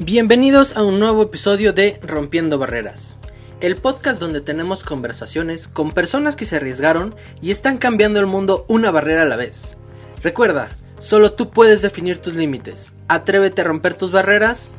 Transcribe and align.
Bienvenidos 0.00 0.76
a 0.76 0.82
un 0.82 0.98
nuevo 0.98 1.22
episodio 1.22 1.72
de 1.72 2.00
Rompiendo 2.02 2.58
Barreras, 2.58 3.16
el 3.60 3.76
podcast 3.76 4.20
donde 4.20 4.40
tenemos 4.40 4.82
conversaciones 4.82 5.68
con 5.68 5.92
personas 5.92 6.34
que 6.34 6.44
se 6.44 6.56
arriesgaron 6.56 7.14
y 7.40 7.52
están 7.52 7.78
cambiando 7.78 8.18
el 8.18 8.26
mundo 8.26 8.64
una 8.66 8.90
barrera 8.90 9.22
a 9.22 9.26
la 9.26 9.36
vez. 9.36 9.78
Recuerda, 10.20 10.68
solo 10.98 11.34
tú 11.34 11.50
puedes 11.50 11.80
definir 11.80 12.18
tus 12.18 12.34
límites. 12.34 12.92
Atrévete 13.06 13.60
a 13.60 13.66
romper 13.66 13.94
tus 13.94 14.10
barreras. 14.10 14.72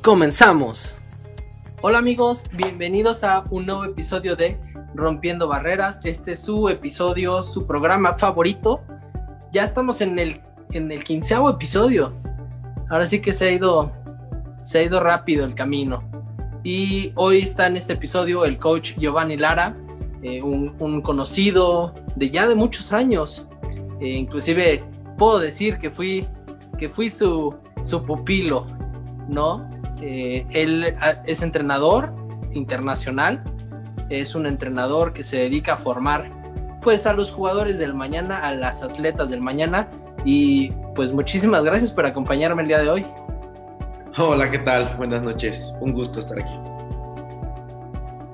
¡Comenzamos! 0.00 0.96
Hola 1.82 1.98
amigos, 1.98 2.44
bienvenidos 2.54 3.24
a 3.24 3.44
un 3.50 3.66
nuevo 3.66 3.84
episodio 3.84 4.36
de 4.36 4.58
Rompiendo 4.94 5.48
Barreras. 5.48 6.00
Este 6.02 6.32
es 6.32 6.40
su 6.40 6.70
episodio, 6.70 7.42
su 7.42 7.66
programa 7.66 8.16
favorito. 8.16 8.80
Ya 9.52 9.64
estamos 9.64 10.00
en 10.00 10.18
el, 10.18 10.40
en 10.70 10.90
el 10.90 11.04
quinceavo 11.04 11.50
episodio. 11.50 12.14
Ahora 12.88 13.04
sí 13.04 13.20
que 13.20 13.34
se 13.34 13.46
ha 13.46 13.50
ido 13.50 14.01
se 14.62 14.78
ha 14.78 14.82
ido 14.82 15.00
rápido 15.00 15.44
el 15.44 15.54
camino. 15.54 16.02
Y 16.64 17.12
hoy 17.16 17.42
está 17.42 17.66
en 17.66 17.76
este 17.76 17.94
episodio 17.94 18.44
el 18.44 18.58
coach 18.58 18.94
Giovanni 18.96 19.36
Lara, 19.36 19.76
eh, 20.22 20.40
un, 20.40 21.02
conocido 21.02 21.94
de 22.14 22.30
ya 22.30 22.46
de 22.46 22.54
muchos 22.54 22.92
años. 22.92 23.46
Eh, 24.00 24.10
inclusive 24.10 24.84
puedo 25.18 25.40
decir 25.40 25.78
que 25.78 25.90
fui, 25.90 26.26
que 26.78 26.88
fui 26.88 27.10
su, 27.10 27.54
su 27.82 28.04
pupilo, 28.04 28.66
¿no? 29.28 29.68
Eh, 30.00 30.46
él 30.50 30.96
ah, 31.00 31.22
es 31.26 31.42
entrenador 31.42 32.14
internacional, 32.52 33.42
es 34.10 34.34
un 34.34 34.46
entrenador 34.46 35.12
que 35.12 35.24
se 35.24 35.38
dedica 35.38 35.74
a 35.74 35.76
formar 35.76 36.30
pues 36.82 37.06
a 37.06 37.12
los 37.12 37.30
jugadores 37.30 37.78
del 37.78 37.94
mañana, 37.94 38.38
a 38.38 38.54
las 38.54 38.82
atletas 38.82 39.30
del 39.30 39.40
mañana 39.40 39.88
y 40.24 40.72
pues 40.94 41.12
muchísimas 41.12 41.62
gracias 41.64 41.92
por 41.92 42.06
acompañarme 42.06 42.62
el 42.62 42.68
día 42.68 42.78
de 42.78 42.88
hoy. 42.88 43.06
Hola, 44.18 44.50
¿qué 44.50 44.58
tal? 44.58 44.94
Buenas 44.98 45.22
noches. 45.22 45.74
Un 45.80 45.94
gusto 45.94 46.20
estar 46.20 46.38
aquí. 46.38 46.52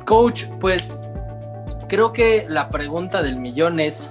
Coach, 0.05 0.47
pues 0.59 0.99
creo 1.87 2.13
que 2.13 2.47
la 2.49 2.69
pregunta 2.69 3.23
del 3.23 3.37
millón 3.37 3.79
es, 3.79 4.11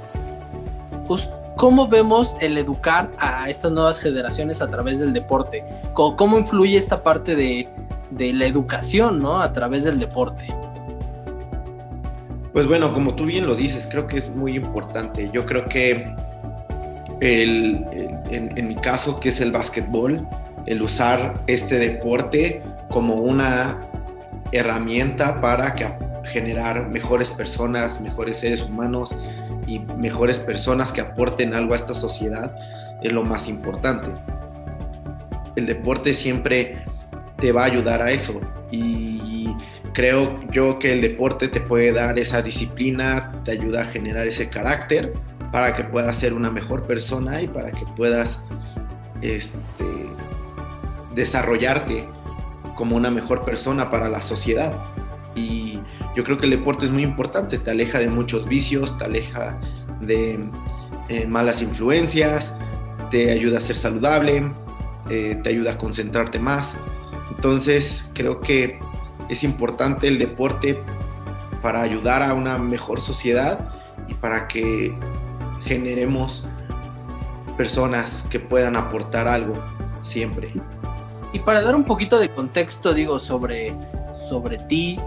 ¿cómo 1.58 1.90
vemos 1.90 2.38
el 2.40 2.58
educar 2.58 3.12
a 3.20 3.50
estas 3.50 3.74
nuevas 3.74 4.00
generaciones 4.00 4.62
a 4.62 4.68
través 4.70 5.00
del 5.00 5.12
deporte? 5.12 5.66
¿Cómo, 5.94 6.38
influye 6.38 6.78
esta 6.78 7.04
parte 7.04 7.36
de, 7.36 7.68
la 8.18 8.46
educación, 8.46 9.20
¿no? 9.20 9.42
A 9.42 9.52
través 9.52 9.84
del 9.84 10.00
deporte. 10.00 10.48
Pues 12.54 12.66
bueno, 12.66 12.94
como 12.94 13.14
tú 13.14 13.26
bien 13.26 13.46
lo 13.46 13.58
dices, 13.58 13.90
creo 13.92 14.08
que 14.08 14.20
es 14.20 14.34
muy 14.34 14.56
importante. 14.56 15.30
Yo 15.34 15.46
creo 15.46 15.66
que 15.66 16.16
en 17.20 18.68
mi 18.70 18.76
caso, 18.76 19.20
que 19.20 19.30
es 19.30 19.42
el 19.42 19.52
básquetbol, 19.52 20.26
el 20.68 20.82
usar 20.82 21.34
este 21.48 21.80
deporte 21.80 22.62
como 22.90 23.16
una 23.16 23.88
herramienta 24.52 25.42
para 25.42 25.74
que, 25.74 25.88
generar 26.32 26.90
mejores 26.90 27.32
personas, 27.32 28.02
mejores 28.02 28.38
seres 28.38 28.62
humanos 28.62 29.18
y 29.66 29.80
mejores 29.80 30.38
personas 30.40 30.92
que 30.92 31.02
aporten 31.02 31.54
algo 31.54 31.74
a 31.74 31.78
esta 31.78 31.94
sociedad 31.94 32.54
es 33.02 33.12
lo 33.12 33.24
más 33.24 33.48
importante. 33.48 34.10
El 35.56 35.66
deporte 35.66 36.14
siempre 36.14 36.84
te 37.38 37.52
va 37.52 37.64
a 37.64 37.66
ayudar 37.66 38.02
a 38.02 38.12
eso 38.12 38.42
y 38.72 39.50
creo 39.94 40.40
yo 40.52 40.80
que 40.80 40.94
el 40.94 41.02
deporte 41.02 41.48
te 41.48 41.62
puede 41.62 41.92
dar 41.92 42.20
esa 42.20 42.42
disciplina, 42.42 43.32
te 43.46 43.52
ayuda 43.52 43.82
a 43.82 43.86
generar 43.86 44.28
ese 44.28 44.50
carácter 44.50 45.14
para 45.52 45.76
que 45.76 45.84
puedas 45.84 46.18
ser 46.18 46.34
una 46.34 46.52
mejor 46.52 46.84
persona 46.86 47.42
y 47.42 47.48
para 47.48 47.72
que 47.72 47.86
puedas 47.96 48.40
este, 49.22 49.58
desarrollarte 51.18 52.08
como 52.76 52.96
una 52.96 53.10
mejor 53.10 53.44
persona 53.44 53.90
para 53.90 54.08
la 54.08 54.22
sociedad. 54.22 54.74
Y 55.36 55.80
yo 56.16 56.24
creo 56.24 56.38
que 56.38 56.46
el 56.46 56.52
deporte 56.52 56.86
es 56.86 56.92
muy 56.92 57.04
importante, 57.04 57.58
te 57.58 57.72
aleja 57.72 58.00
de 58.00 58.10
muchos 58.10 58.48
vicios, 58.48 58.98
te 58.98 59.06
aleja 59.06 59.60
de 60.00 60.40
eh, 61.10 61.28
malas 61.28 61.62
influencias, 61.62 62.56
te 63.12 63.32
ayuda 63.32 63.58
a 63.58 63.62
ser 63.62 63.76
saludable, 63.76 64.52
eh, 65.10 65.40
te 65.44 65.50
ayuda 65.50 65.74
a 65.74 65.78
concentrarte 65.78 66.40
más. 66.40 66.78
Entonces 67.36 68.08
creo 68.14 68.40
que 68.40 68.80
es 69.30 69.44
importante 69.44 70.08
el 70.08 70.18
deporte 70.20 70.80
para 71.62 71.82
ayudar 71.82 72.22
a 72.24 72.34
una 72.34 72.58
mejor 72.58 73.02
sociedad 73.02 73.70
y 74.08 74.14
para 74.14 74.48
que 74.48 74.96
generemos 75.64 76.46
personas 77.58 78.24
que 78.30 78.40
puedan 78.40 78.76
aportar 78.76 79.28
algo 79.28 79.56
siempre. 80.04 80.54
Y 81.34 81.40
para 81.40 81.62
dar 81.62 81.76
un 81.76 81.84
poquito 81.84 82.20
de 82.20 82.30
contexto, 82.30 82.94
digo, 82.94 83.20
sobre, 83.20 83.76
sobre 84.28 84.58
ti, 84.58 85.00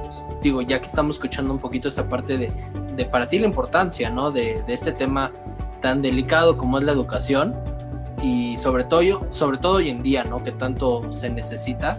digo, 0.42 0.62
ya 0.62 0.80
que 0.80 0.86
estamos 0.86 1.16
escuchando 1.16 1.52
un 1.52 1.58
poquito 1.58 1.88
esta 1.88 2.08
parte 2.08 2.36
de, 2.36 2.52
de 2.96 3.04
para 3.06 3.28
ti 3.28 3.38
la 3.38 3.46
importancia, 3.46 4.10
¿no? 4.10 4.30
De, 4.30 4.62
de, 4.66 4.74
este 4.74 4.92
tema 4.92 5.32
tan 5.80 6.02
delicado 6.02 6.56
como 6.56 6.78
es 6.78 6.84
la 6.84 6.92
educación 6.92 7.54
y 8.22 8.56
sobre 8.58 8.84
todo, 8.84 9.20
sobre 9.32 9.58
todo 9.58 9.76
hoy 9.76 9.88
en 9.88 10.02
día, 10.02 10.24
¿no? 10.24 10.42
Que 10.42 10.52
tanto 10.52 11.10
se 11.12 11.30
necesita, 11.30 11.98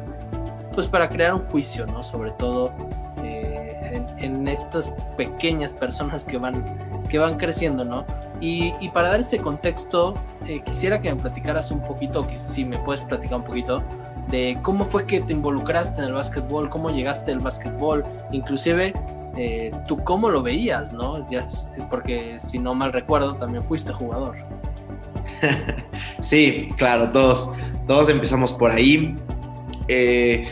pues 0.74 0.88
para 0.88 1.10
crear 1.10 1.34
un 1.34 1.46
juicio, 1.48 1.86
¿no? 1.88 2.04
Sobre 2.04 2.32
todo 2.32 2.72
eh, 3.24 4.04
en, 4.18 4.48
estas 4.48 4.94
pequeñas 5.18 5.74
personas 5.74 6.24
que 6.24 6.38
van, 6.38 6.78
que 7.10 7.20
van 7.20 7.38
creciendo, 7.38 7.84
¿no? 7.84 8.06
Y, 8.40 8.74
y 8.80 8.90
para 8.90 9.10
dar 9.10 9.20
ese 9.20 9.38
contexto, 9.38 10.16
eh, 10.48 10.62
quisiera 10.64 11.00
que 11.02 11.14
me 11.14 11.22
platicaras 11.22 11.72
un 11.72 11.82
poquito, 11.82 12.26
que 12.28 12.36
si 12.36 12.66
me 12.66 12.80
puedes 12.80 13.02
platicar 13.04 13.40
un 13.40 13.46
poquito, 13.46 13.84
de 14.32 14.58
cómo 14.62 14.86
fue 14.86 15.06
que 15.06 15.22
te 15.22 15.34
involucraste 15.34 16.00
en 16.02 16.08
el 16.08 16.14
básquetbol, 16.14 16.70
cómo 16.70 16.90
llegaste 16.90 17.32
al 17.32 17.40
básquetbol, 17.40 18.04
inclusive 18.32 18.94
eh, 19.38 19.72
tú 19.88 19.98
cómo 20.04 20.30
lo 20.30 20.42
veías, 20.42 20.92
¿no? 20.92 21.30
Ya, 21.30 21.48
porque 21.90 22.40
si 22.40 22.58
no 22.58 22.74
mal 22.74 22.94
recuerdo, 22.94 23.36
también 23.36 23.64
fuiste 23.64 23.94
jugador. 23.94 24.36
sí, 26.22 26.70
claro, 26.78 27.12
todos, 27.12 27.52
todos 27.88 28.10
empezamos 28.10 28.54
por 28.54 28.72
ahí. 28.72 29.16
Eh, 29.88 30.46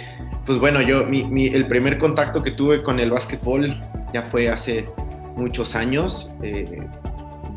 pues 0.45 0.59
bueno, 0.59 0.81
yo, 0.81 1.01
el 1.01 1.67
primer 1.67 1.97
contacto 1.97 2.41
que 2.43 2.51
tuve 2.51 2.83
con 2.83 2.99
el 2.99 3.11
básquetbol 3.11 3.81
ya 4.13 4.23
fue 4.23 4.49
hace 4.49 4.89
muchos 5.35 5.75
años. 5.75 6.29
Eh, 6.41 6.87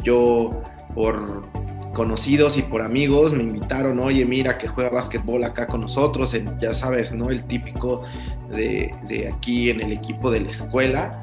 yo 0.03 0.63
por 0.95 1.45
conocidos 1.95 2.57
y 2.57 2.63
por 2.63 2.83
amigos 2.83 3.33
me 3.33 3.43
invitaron, 3.43 3.99
oye, 3.99 4.25
mira 4.25 4.59
que 4.59 4.69
juega 4.69 4.91
básquetbol 4.91 5.45
acá 5.45 5.67
con 5.67 5.83
nosotros, 5.83 6.35
ya 6.61 6.75
sabes, 6.75 7.13
¿no? 7.13 7.31
El 7.31 7.45
típico 7.45 8.03
de, 8.51 8.95
de, 9.09 9.29
aquí 9.29 9.71
en 9.71 9.81
el 9.81 9.93
equipo 9.93 10.31
de 10.31 10.41
la 10.41 10.51
escuela. 10.51 11.23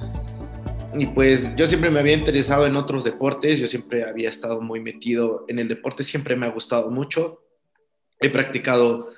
Y 0.98 1.08
pues 1.08 1.56
yo 1.56 1.68
siempre 1.68 1.90
me 1.90 2.00
había 2.00 2.14
interesado 2.14 2.66
en 2.66 2.76
otros 2.76 3.04
deportes, 3.04 3.60
yo 3.60 3.68
siempre 3.68 4.04
había 4.04 4.30
estado 4.30 4.62
muy 4.62 4.80
metido 4.80 5.46
en 5.48 5.60
el 5.60 5.68
deporte, 5.68 6.04
siempre 6.04 6.36
me 6.36 6.46
ha 6.46 6.50
gustado 6.50 6.90
mucho. 6.90 7.44
He 8.20 8.30
practicado 8.30 9.10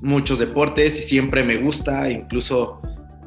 muchos 0.00 0.38
deportes 0.38 0.98
y 0.98 1.02
siempre 1.02 1.44
me 1.44 1.56
gusta, 1.56 2.10
incluso 2.10 2.80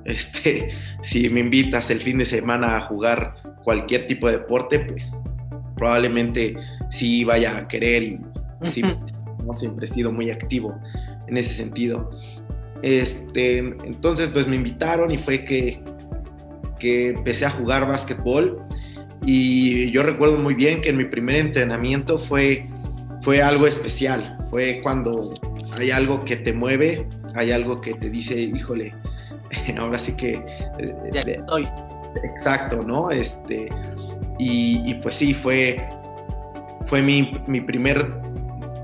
este, 0.06 0.72
si 1.02 1.30
me 1.30 1.42
invitas 1.42 1.92
el 1.92 2.02
fin 2.02 2.18
de 2.18 2.26
semana 2.26 2.78
a 2.78 2.82
jugar 2.82 3.36
cualquier 3.64 4.08
tipo 4.08 4.28
de 4.28 4.40
deporte, 4.40 4.80
pues 4.80 5.22
probablemente 5.76 6.56
sí 6.90 7.24
vaya 7.24 7.58
a 7.58 7.68
querer 7.68 8.04
y 8.04 8.20
sí, 8.72 8.82
no 9.46 9.54
siempre 9.54 9.86
he 9.86 9.90
sido 9.90 10.12
muy 10.12 10.32
activo 10.32 10.80
en 11.28 11.38
ese 11.38 11.54
sentido. 11.54 12.10
Este, 12.82 13.58
entonces 13.58 14.30
pues 14.30 14.48
me 14.48 14.56
invitaron 14.56 15.12
y 15.12 15.18
fue 15.18 15.44
que, 15.44 15.82
que 16.80 17.10
empecé 17.10 17.46
a 17.46 17.50
jugar 17.50 17.88
básquetbol 17.88 18.62
y 19.26 19.90
yo 19.92 20.04
recuerdo 20.04 20.38
muy 20.38 20.54
bien 20.54 20.82
que 20.82 20.90
en 20.90 20.98
mi 20.98 21.06
primer 21.06 21.38
entrenamiento 21.38 22.18
fue, 22.18 22.68
fue 23.24 23.42
algo 23.42 23.68
especial, 23.68 24.38
fue 24.50 24.80
cuando 24.84 25.34
hay 25.74 25.92
algo 25.92 26.24
que 26.24 26.38
te 26.38 26.54
mueve, 26.54 27.08
hay 27.36 27.52
algo 27.52 27.82
que 27.82 27.94
te 27.94 28.10
dice, 28.10 28.40
híjole, 28.40 28.94
ahora 29.78 29.98
sí 29.98 30.14
que... 30.14 30.34
Eh, 30.80 30.96
ya 31.12 31.22
estoy. 31.22 31.68
Exacto, 32.24 32.84
¿no? 32.84 33.12
Este, 33.12 33.70
y, 34.40 34.90
y 34.90 34.94
pues 34.96 35.16
sí, 35.16 35.34
fue, 35.34 35.78
fue 36.88 37.02
mi, 37.02 37.32
mi 37.48 37.62
primer 37.62 38.22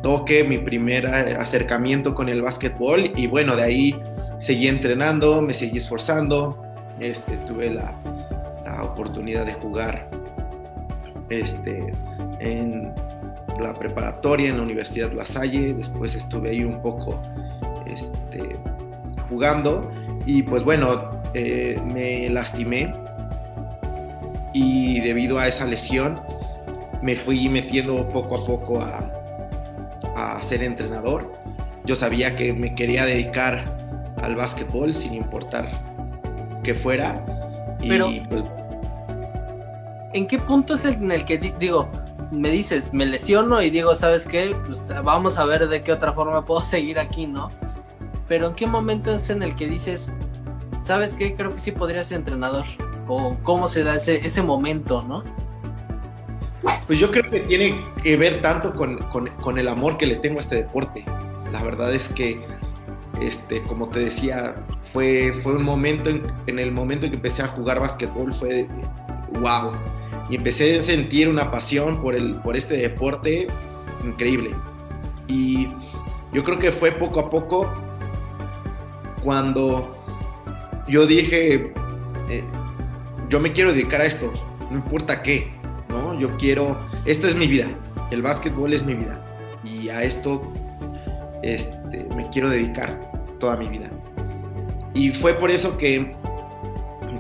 toque, 0.02 0.44
mi 0.44 0.58
primer 0.58 1.06
eh, 1.06 1.36
acercamiento 1.40 2.14
con 2.14 2.30
el 2.30 2.42
básquetbol 2.42 3.12
y 3.16 3.28
bueno, 3.28 3.56
de 3.56 3.64
ahí 3.64 3.96
seguí 4.40 4.68
entrenando, 4.68 5.42
me 5.42 5.54
seguí 5.54 5.78
esforzando, 5.78 6.62
este, 7.00 7.38
tuve 7.48 7.72
la, 7.72 7.94
la 8.66 8.84
oportunidad 8.84 9.46
de 9.46 9.54
jugar 9.54 10.10
este, 11.30 11.92
en 12.40 12.94
la 13.60 13.74
preparatoria 13.74 14.50
en 14.50 14.58
la 14.58 14.64
Universidad 14.64 15.12
La 15.14 15.26
Salle, 15.26 15.74
después 15.74 16.16
estuve 16.16 16.50
ahí 16.50 16.64
un 16.64 16.82
poco 16.82 17.22
este, 17.86 18.58
jugando 19.30 19.90
y 20.26 20.44
pues 20.44 20.64
bueno, 20.64 21.12
eh, 21.34 21.80
me 21.86 22.30
lastimé 22.30 22.92
y 24.54 25.00
debido 25.00 25.40
a 25.40 25.48
esa 25.48 25.66
lesión 25.66 26.20
me 27.04 27.18
fui 27.18 27.50
metiendo 27.50 28.10
poco 28.10 28.38
a 28.38 28.46
poco 28.46 28.82
a, 28.82 29.12
a 30.16 30.42
ser 30.42 30.64
entrenador. 30.64 31.34
Yo 31.84 31.98
sabía 31.98 32.36
que 32.36 32.54
me 32.54 32.74
quería 32.74 33.06
dedicar 33.06 33.66
al 34.22 34.36
básquetbol 34.38 34.96
sin 34.96 35.14
importar 35.14 35.70
que 36.64 36.74
fuera. 36.74 37.24
Pero, 37.80 38.10
pues, 38.30 38.44
¿en 40.14 40.26
qué 40.28 40.40
punto 40.40 40.76
es 40.76 40.86
en 40.86 41.12
el 41.12 41.26
que 41.26 41.38
digo, 41.38 41.90
me 42.32 42.50
dices, 42.50 42.94
me 42.94 43.06
lesiono 43.06 43.62
y 43.62 43.70
digo, 43.70 43.94
¿sabes 43.96 44.26
qué? 44.26 44.56
Pues 44.66 44.88
vamos 45.04 45.38
a 45.38 45.46
ver 45.46 45.68
de 45.68 45.84
qué 45.84 45.92
otra 45.92 46.14
forma 46.14 46.46
puedo 46.46 46.62
seguir 46.62 47.00
aquí, 47.00 47.28
¿no? 47.28 47.52
Pero 48.30 48.48
¿en 48.48 48.56
qué 48.56 48.66
momento 48.66 49.14
es 49.14 49.30
en 49.30 49.44
el 49.44 49.58
que 49.58 49.68
dices, 49.68 50.10
¿sabes 50.82 51.16
qué? 51.16 51.36
Creo 51.36 51.54
que 51.54 51.60
sí 51.60 51.74
podría 51.74 52.02
ser 52.06 52.20
entrenador. 52.20 52.64
O 53.10 53.36
cómo 53.44 53.68
se 53.68 53.84
da 53.84 53.96
ese, 53.96 54.26
ese 54.26 54.42
momento, 54.42 55.04
¿no? 55.04 55.26
Pues 56.88 57.00
yo 57.00 57.12
creo 57.12 57.30
que 57.30 57.42
tiene 57.42 57.82
que 58.02 58.18
ver 58.18 58.42
tanto 58.42 58.74
con, 58.74 59.58
el 59.58 59.68
amor 59.68 59.98
que 59.98 60.06
le 60.06 60.16
tengo 60.16 60.38
a 60.38 60.42
este 60.42 60.56
deporte. 60.56 61.04
La 61.52 61.62
verdad 61.64 61.94
es 61.94 62.08
que, 62.10 62.42
este, 63.22 63.62
como 63.64 63.90
te 63.90 64.00
decía, 64.00 64.56
fue, 64.92 65.34
fue 65.44 65.54
un 65.54 65.64
momento, 65.64 66.10
en, 66.10 66.60
el 66.60 66.72
momento 66.72 67.06
en 67.06 67.12
que 67.12 67.16
empecé 67.18 67.42
a 67.42 67.48
jugar 67.48 67.80
básquetbol, 67.80 68.34
fue 68.34 68.68
wow. 69.40 69.72
Y 70.30 70.36
empecé 70.36 70.80
a 70.80 70.84
sentir 70.84 71.28
una 71.28 71.52
pasión 71.52 72.02
por, 72.02 72.16
el, 72.16 72.36
por 72.36 72.56
este 72.56 72.78
deporte 72.78 73.48
increíble. 74.06 74.52
Y 75.28 75.68
yo 76.32 76.44
creo 76.44 76.60
que 76.60 76.72
fue 76.72 76.92
poco 76.92 77.20
a 77.20 77.30
poco 77.30 77.72
cuando 79.24 79.96
yo 80.88 81.06
dije, 81.06 81.74
eh, 82.30 82.44
yo 83.30 83.40
me 83.40 83.52
quiero 83.52 83.72
dedicar 83.72 84.02
a 84.02 84.06
esto, 84.06 84.32
no 84.70 84.78
importa 84.78 85.22
qué, 85.22 85.52
Yo 86.20 86.36
quiero, 86.38 86.78
esta 87.06 87.28
es 87.28 87.36
mi 87.36 87.48
vida, 87.48 87.68
el 88.12 88.22
básquetbol 88.22 88.74
es 88.74 88.84
mi 88.84 88.94
vida 88.94 89.20
y 89.64 89.90
a 89.90 90.04
esto 90.04 90.52
este, 91.42 92.06
me 92.16 92.30
quiero 92.30 92.50
dedicar 92.50 93.12
toda 93.40 93.58
mi 93.58 93.68
vida. 93.68 93.90
Y 94.94 95.12
fue 95.12 95.34
por 95.34 95.52
eso 95.52 95.78
que 95.78 96.16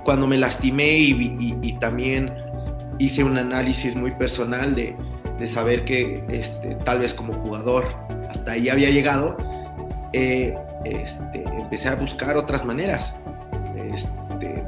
cuando 0.03 0.27
me 0.27 0.37
lastimé 0.37 0.91
y, 0.97 1.77
también 1.79 2.33
hice 2.99 3.23
un 3.23 3.37
análisis 3.37 3.95
muy 3.95 4.11
personal 4.11 4.75
de, 4.75 4.95
saber 5.45 5.83
que 5.83 6.23
este, 6.29 6.75
tal 6.85 6.99
vez 6.99 7.13
como 7.13 7.33
jugador 7.33 7.85
hasta 8.29 8.53
ahí 8.53 8.69
había 8.69 8.89
llegado, 8.89 9.35
eh, 10.13 10.55
este, 10.85 11.43
empecé 11.59 11.89
a 11.89 11.95
buscar 11.95 12.37
otras 12.37 12.63
maneras. 12.63 13.13
Este, 13.93 14.63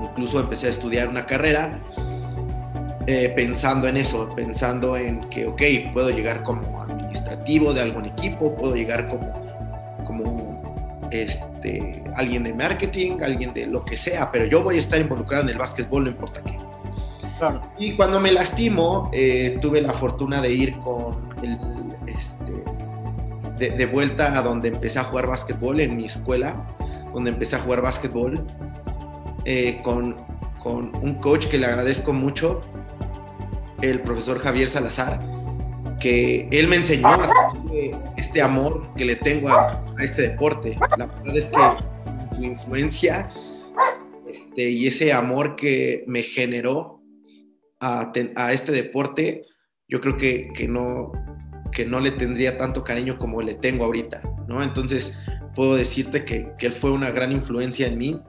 incluso 0.00 0.38
empecé 0.38 0.68
a 0.68 0.70
estudiar 0.70 1.08
una 1.08 1.26
carrera 1.26 1.80
eh, 3.06 3.32
pensando 3.36 3.86
en 3.86 3.96
eso, 3.96 4.28
pensando 4.34 4.96
en 4.96 5.20
que, 5.28 5.46
ok, 5.46 5.62
puedo 5.92 6.10
llegar 6.10 6.42
como 6.42 6.82
administrativo 6.82 7.74
de 7.74 7.82
algún 7.82 8.06
equipo, 8.06 8.54
puedo 8.56 8.74
llegar 8.74 9.08
como, 9.08 9.32
como 10.06 11.08
este, 11.10 12.02
alguien 12.16 12.44
de 12.44 12.54
marketing, 12.54 13.18
alguien 13.22 13.52
de 13.52 13.66
lo 13.66 13.84
que 13.84 13.96
sea, 13.96 14.30
pero 14.32 14.46
yo 14.46 14.62
voy 14.62 14.76
a 14.76 14.80
estar 14.80 15.00
involucrado 15.00 15.44
en 15.44 15.50
el 15.50 15.58
básquetbol, 15.58 16.04
no 16.04 16.10
importa 16.10 16.42
qué. 16.42 16.56
Y 17.78 17.94
cuando 17.96 18.20
me 18.20 18.32
lastimo, 18.32 19.10
eh, 19.12 19.58
tuve 19.60 19.82
la 19.82 19.92
fortuna 19.92 20.40
de 20.40 20.52
ir 20.52 20.78
con 20.78 21.34
el, 21.42 21.58
este, 22.06 23.70
de, 23.76 23.86
vuelta 23.86 24.38
a 24.38 24.42
donde 24.42 24.68
empecé 24.68 24.98
a 24.98 25.04
jugar 25.04 25.26
básquetbol 25.26 25.80
en 25.80 25.96
mi 25.96 26.06
escuela, 26.06 26.66
donde 27.12 27.30
empecé 27.30 27.56
a 27.56 27.58
jugar 27.60 27.82
básquetbol 27.82 28.46
eh, 29.44 29.80
con, 29.82 30.16
con 30.62 30.94
un 31.02 31.14
coach 31.14 31.46
que 31.46 31.58
le 31.58 31.66
agradezco 31.66 32.12
mucho, 32.12 32.62
el 33.82 34.00
profesor 34.00 34.38
Javier 34.38 34.68
Salazar, 34.68 35.20
que 36.00 36.48
él 36.50 36.68
me 36.68 36.76
enseñó 36.76 37.08
este 38.16 38.42
amor 38.42 38.88
que 38.96 39.04
le 39.04 39.16
tengo 39.16 39.48
a, 39.48 39.82
este 40.02 40.22
deporte. 40.22 40.76
La 40.98 41.06
verdad 41.06 41.36
es 41.36 41.48
que 41.48 42.36
su 42.36 42.42
influencia 42.42 43.30
este, 44.26 44.70
y 44.70 44.86
ese 44.86 45.12
amor 45.12 45.56
que 45.56 46.04
me 46.06 46.22
generó 46.22 47.00
a, 47.80 48.12
este 48.50 48.72
deporte, 48.72 49.42
yo 49.88 50.00
creo 50.00 50.16
que, 50.16 50.48
que, 50.54 50.66
no, 50.66 51.12
que 51.70 51.84
no 51.84 52.00
le 52.00 52.12
tendría 52.12 52.56
tanto 52.56 52.82
cariño 52.82 53.18
como 53.18 53.42
le 53.42 53.54
tengo 53.54 53.84
ahorita, 53.84 54.22
¿no? 54.48 54.62
Entonces, 54.62 55.16
puedo 55.54 55.76
decirte 55.76 56.24
que, 56.24 56.48
que 56.58 56.66
él 56.66 56.72
fue 56.72 56.92
una 56.92 57.10
gran 57.10 57.30
influencia 57.30 57.86
en 57.86 57.98
mí, 57.98 58.20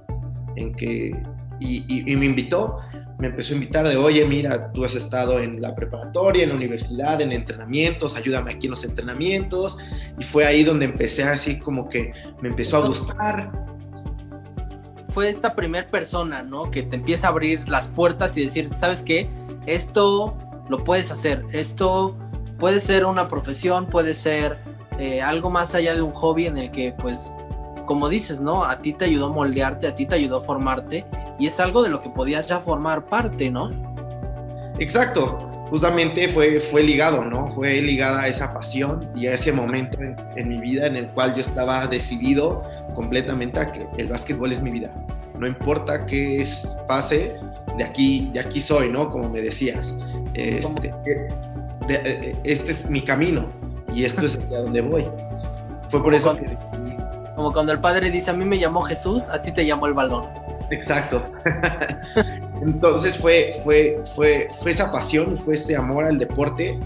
en 0.58 0.74
que, 0.76 1.16
y 1.60 2.16
me 2.16 2.26
invitó 2.26 2.78
me 3.18 3.28
empezó 3.28 3.54
a 3.54 3.56
invitar 3.56 3.88
de, 3.88 3.96
oye, 3.96 4.26
mira, 4.26 4.72
tú 4.74 4.84
has 4.84 4.96
estado 4.96 5.40
en 5.40 5.62
la 5.62 5.74
preparatoria, 5.74 6.44
en 6.44 6.50
la 6.50 6.56
universidad, 6.56 7.22
en 7.22 7.32
entrenamientos, 7.32 8.16
ayúdame 8.16 8.54
aquí 8.54 8.68
en 8.68 8.72
los 8.72 8.84
entrenamientos. 8.84 9.78
Y 10.20 10.24
fue 10.24 10.46
ahí 10.46 10.64
donde 10.64 10.86
empecé 10.86 11.24
así 11.24 11.58
como 11.60 11.90
que 11.90 12.12
me 12.42 12.50
empezó 12.50 12.78
a 12.78 12.88
gustar. 12.88 13.52
Fue 15.10 15.30
esta 15.30 15.56
primera 15.56 15.88
persona, 15.88 16.44
¿no? 16.44 16.70
Que 16.70 16.84
te 16.84 16.98
empieza 16.98 17.28
a 17.28 17.30
abrir 17.30 17.68
las 17.70 17.88
puertas 17.88 18.36
y 18.38 18.44
decir, 18.44 18.70
¿sabes 18.76 19.02
qué? 19.02 19.30
Esto 19.66 20.38
lo 20.70 20.84
puedes 20.84 21.10
hacer, 21.12 21.44
esto 21.54 22.18
puede 22.60 22.82
ser 22.82 23.06
una 23.06 23.28
profesión, 23.28 23.88
puede 23.88 24.14
ser 24.14 24.58
eh, 25.00 25.22
algo 25.22 25.50
más 25.50 25.74
allá 25.74 25.96
de 25.96 26.02
un 26.02 26.14
hobby 26.14 26.48
en 26.48 26.58
el 26.58 26.72
que 26.72 26.94
pues 26.98 27.32
como 27.86 28.10
dices, 28.10 28.40
¿no? 28.40 28.64
A 28.64 28.80
ti 28.80 28.94
te 28.94 29.06
ayudó 29.06 29.28
a 29.28 29.30
moldearte, 29.30 29.88
a 29.88 29.96
ti 29.96 30.06
te 30.06 30.16
ayudó 30.16 30.38
a 30.38 30.42
formarte 30.42 31.06
y 31.40 31.48
es 31.48 31.60
algo 31.60 31.84
de 31.84 31.90
lo 31.90 32.02
que 32.02 32.10
podías 32.10 32.48
ya 32.48 32.60
formar 32.60 33.06
parte, 33.06 33.50
¿no? 33.50 33.70
Exacto, 34.80 35.38
justamente 35.70 36.30
fue, 36.30 36.60
fue 36.60 36.84
ligado, 36.84 37.24
¿no? 37.24 37.54
Fue 37.54 37.82
ligada 37.82 38.22
a 38.22 38.28
esa 38.28 38.54
pasión 38.54 39.10
y 39.16 39.28
a 39.28 39.34
ese 39.34 39.52
momento 39.52 39.98
en, 40.36 40.50
mi 40.50 40.58
vida 40.58 40.88
en 40.88 40.96
el 40.96 41.08
cual 41.08 41.36
yo 41.36 41.42
estaba 41.42 41.88
decidido 41.88 42.64
completamente 42.94 43.60
a 43.60 43.72
que 43.72 43.88
el 43.98 44.08
básquetbol 44.08 44.52
es 44.52 44.62
mi 44.62 44.72
vida. 44.72 44.92
No 45.40 45.48
importa 45.48 46.06
qué 46.06 46.42
es, 46.42 46.76
pase, 46.88 47.34
de 47.78 47.84
aquí, 47.84 48.30
de 48.34 48.40
aquí 48.40 48.62
soy, 48.62 48.90
¿no? 48.90 49.10
Como 49.10 49.30
me 49.30 49.42
decías. 49.42 49.94
Este, 50.34 50.88
eh, 50.88 51.28
eh, 51.90 52.36
este 52.44 52.72
es 52.72 52.90
mi 52.90 53.04
camino 53.04 53.48
y 53.94 54.06
esto 54.06 54.26
es 54.26 54.38
hacia 54.38 54.60
donde 54.60 54.82
voy. 54.82 55.06
Fue 55.90 56.02
por 56.02 56.14
eso 56.14 56.36
que 56.36 56.58
como 57.36 57.52
cuando 57.52 57.72
el 57.72 57.80
padre 57.80 58.10
dice, 58.12 58.32
a 58.32 58.34
mí 58.34 58.46
me 58.46 58.58
llamó 58.58 58.82
Jesús, 58.82 59.28
a 59.30 59.42
ti 59.42 59.52
te 59.52 59.66
llamó 59.66 59.88
el 59.88 59.94
balón. 59.94 60.26
Exacto. 60.72 61.24
Entonces 62.62 63.18
fue, 63.18 63.58
fue, 63.64 63.98
fue, 64.16 64.48
fue 64.62 64.72
esa 64.72 64.92
pasión, 64.92 65.38
fue 65.38 65.56
ese 65.56 65.76
amor 65.76 66.06
al 66.06 66.18
deporte 66.18 66.80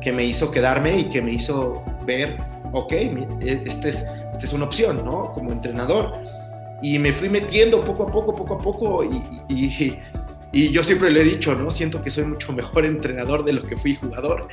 que 0.00 0.12
me 0.12 0.24
hizo 0.24 0.50
quedarme 0.50 0.98
y 0.98 1.08
que 1.08 1.20
me 1.20 1.32
hizo 1.32 1.82
ver, 2.04 2.36
ok, 2.72 2.92
esta 3.40 3.88
es, 3.88 4.06
esta 4.32 4.46
es 4.46 4.52
una 4.52 4.66
opción, 4.66 5.04
¿no? 5.04 5.32
Como 5.32 5.52
entrenador. 5.52 6.12
Y 6.80 6.98
me 6.98 7.12
fui 7.12 7.28
metiendo 7.28 7.84
poco 7.84 8.04
a 8.04 8.06
poco, 8.06 8.34
poco 8.34 8.54
a 8.54 8.58
poco, 8.58 9.04
y, 9.04 9.22
y, 9.48 9.98
y 10.52 10.72
yo 10.72 10.82
siempre 10.84 11.10
le 11.10 11.22
he 11.22 11.24
dicho, 11.24 11.54
¿no? 11.54 11.70
Siento 11.70 12.02
que 12.02 12.10
soy 12.10 12.24
mucho 12.24 12.52
mejor 12.52 12.84
entrenador 12.86 13.44
de 13.44 13.54
lo 13.54 13.64
que 13.64 13.76
fui 13.76 13.96
jugador. 13.96 14.48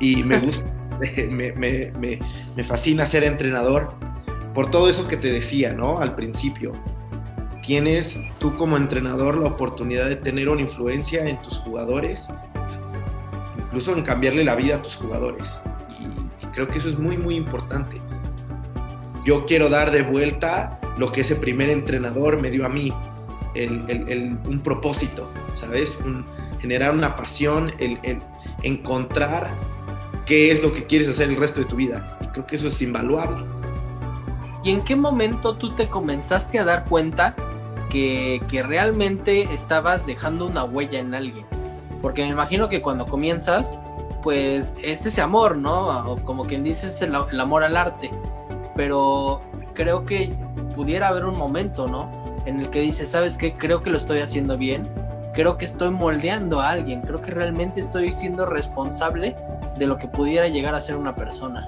Y 0.00 0.22
me 0.22 0.38
gusta, 0.40 0.70
me, 1.30 1.52
me, 1.52 1.92
me, 1.98 2.18
me 2.56 2.64
fascina 2.64 3.06
ser 3.06 3.24
entrenador 3.24 3.94
por 4.54 4.70
todo 4.70 4.88
eso 4.88 5.08
que 5.08 5.16
te 5.16 5.32
decía, 5.32 5.72
¿no? 5.72 5.98
Al 5.98 6.14
principio. 6.14 6.72
Tienes 7.62 8.18
tú 8.38 8.56
como 8.56 8.76
entrenador 8.76 9.38
la 9.38 9.48
oportunidad 9.48 10.08
de 10.08 10.16
tener 10.16 10.48
una 10.48 10.60
influencia 10.60 11.26
en 11.26 11.40
tus 11.42 11.58
jugadores, 11.58 12.28
incluso 13.58 13.92
en 13.92 14.02
cambiarle 14.02 14.44
la 14.44 14.54
vida 14.54 14.76
a 14.76 14.82
tus 14.82 14.96
jugadores. 14.96 15.48
Y 16.42 16.46
creo 16.48 16.68
que 16.68 16.78
eso 16.78 16.88
es 16.88 16.98
muy, 16.98 17.16
muy 17.16 17.36
importante. 17.36 18.00
Yo 19.24 19.46
quiero 19.46 19.70
dar 19.70 19.90
de 19.90 20.02
vuelta 20.02 20.78
lo 20.98 21.10
que 21.10 21.22
ese 21.22 21.36
primer 21.36 21.70
entrenador 21.70 22.40
me 22.40 22.50
dio 22.50 22.66
a 22.66 22.68
mí, 22.68 22.92
un 23.56 24.60
propósito, 24.62 25.28
¿sabes? 25.56 25.98
generar 26.60 26.94
una 26.94 27.16
pasión, 27.16 27.72
el, 27.78 27.98
encontrar 28.62 29.50
qué 30.26 30.50
es 30.50 30.62
lo 30.62 30.72
que 30.72 30.86
quieres 30.86 31.08
hacer 31.08 31.28
el 31.28 31.36
resto 31.36 31.60
de 31.60 31.66
tu 31.66 31.76
vida. 31.76 32.18
Y 32.22 32.26
creo 32.28 32.46
que 32.46 32.56
eso 32.56 32.68
es 32.68 32.80
invaluable. 32.80 33.44
¿Y 34.64 34.70
en 34.70 34.82
qué 34.82 34.96
momento 34.96 35.56
tú 35.56 35.74
te 35.74 35.88
comenzaste 35.88 36.58
a 36.58 36.64
dar 36.64 36.86
cuenta 36.86 37.36
que, 37.90 38.40
realmente 38.66 39.42
estabas 39.54 40.06
dejando 40.06 40.46
una 40.46 40.64
huella 40.64 40.98
en 41.00 41.14
alguien? 41.14 41.44
Porque 42.00 42.22
me 42.22 42.30
imagino 42.30 42.70
que 42.70 42.80
cuando 42.80 43.04
comienzas, 43.04 43.76
pues 44.22 44.74
es 44.82 45.04
ese 45.04 45.20
amor, 45.20 45.58
¿no? 45.58 46.10
O 46.10 46.16
como 46.16 46.46
quien 46.46 46.64
dice, 46.64 46.86
es 46.86 47.00
el, 47.02 47.14
amor 47.14 47.62
al 47.62 47.76
arte. 47.76 48.10
Pero 48.74 49.42
creo 49.74 50.06
que 50.06 50.34
pudiera 50.74 51.08
haber 51.08 51.26
un 51.26 51.36
momento, 51.36 51.86
¿no? 51.86 52.10
En 52.46 52.58
el 52.58 52.70
que 52.70 52.80
dices, 52.80 53.10
¿sabes 53.10 53.36
qué? 53.36 53.52
Creo 53.52 53.82
que 53.82 53.90
lo 53.90 53.98
estoy 53.98 54.20
haciendo 54.20 54.56
bien. 54.56 54.88
Creo 55.34 55.58
que 55.58 55.66
estoy 55.66 55.90
moldeando 55.90 56.60
a 56.60 56.70
alguien. 56.70 57.02
Creo 57.02 57.20
que 57.20 57.32
realmente 57.32 57.80
estoy 57.80 58.12
siendo 58.12 58.46
responsable 58.46 59.36
de 59.78 59.86
lo 59.86 59.98
que 59.98 60.08
pudiera 60.08 60.48
llegar 60.48 60.74
a 60.74 60.80
ser 60.80 60.96
una 60.96 61.14
persona. 61.14 61.66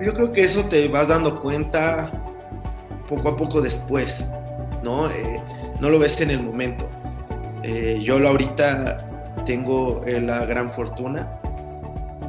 Yo 0.00 0.12
creo 0.12 0.32
que 0.32 0.44
eso 0.44 0.64
te 0.64 0.88
vas 0.88 1.08
dando 1.08 1.40
cuenta 1.40 2.10
poco 3.08 3.28
a 3.30 3.36
poco 3.36 3.60
después, 3.60 4.26
¿no? 4.82 5.10
Eh, 5.10 5.40
no 5.80 5.90
lo 5.90 5.98
ves 5.98 6.20
en 6.20 6.30
el 6.30 6.42
momento. 6.42 6.88
Eh, 7.62 8.00
yo 8.02 8.16
ahorita 8.26 9.44
tengo 9.46 10.02
eh, 10.06 10.20
la 10.20 10.44
gran 10.44 10.72
fortuna 10.72 11.40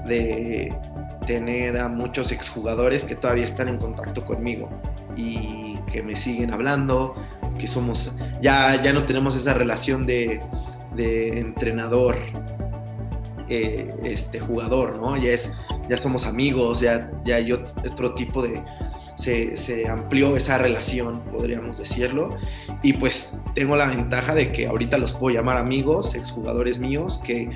de, 0.05 0.73
tener 1.27 1.77
a 1.77 1.89
muchos 1.89 2.31
exjugadores 2.31 3.03
que 3.03 3.13
todavía 3.13 3.45
están 3.45 3.67
en 3.67 3.77
contacto 3.77 4.25
conmigo 4.25 4.69
y 5.15 5.77
que 5.91 6.01
me 6.01 6.15
siguen 6.15 6.53
hablando, 6.53 7.13
que 7.59 7.67
somos, 7.67 8.11
ya, 8.41 8.81
ya 8.81 8.93
no 8.93 9.03
tenemos 9.03 9.35
esa 9.35 9.53
relación 9.53 10.05
de, 10.05 10.41
de 10.95 11.39
entrenador, 11.39 12.15
eh, 13.49 13.93
este 14.03 14.39
jugador, 14.39 14.97
¿no? 14.97 15.17
Ya, 15.17 15.31
es, 15.31 15.53
ya 15.89 15.97
somos 15.97 16.25
amigos, 16.25 16.79
ya, 16.79 17.11
ya 17.25 17.35
hay 17.37 17.51
otro 17.51 18.13
tipo 18.13 18.41
de... 18.41 18.63
Se, 19.15 19.57
se, 19.57 19.87
amplió 19.87 20.37
esa 20.37 20.59
relación, 20.59 21.23
podríamos 21.31 21.79
decirlo, 21.79 22.37
y 22.83 22.93
pues 22.93 23.33
tengo 23.55 23.75
la 23.75 23.87
ventaja 23.87 24.35
de 24.35 24.51
que 24.51 24.67
ahorita 24.67 24.99
los 24.99 25.11
puedo 25.11 25.35
llamar 25.35 25.57
amigos, 25.57 26.13
exjugadores 26.13 26.77
míos, 26.77 27.19
que 27.25 27.49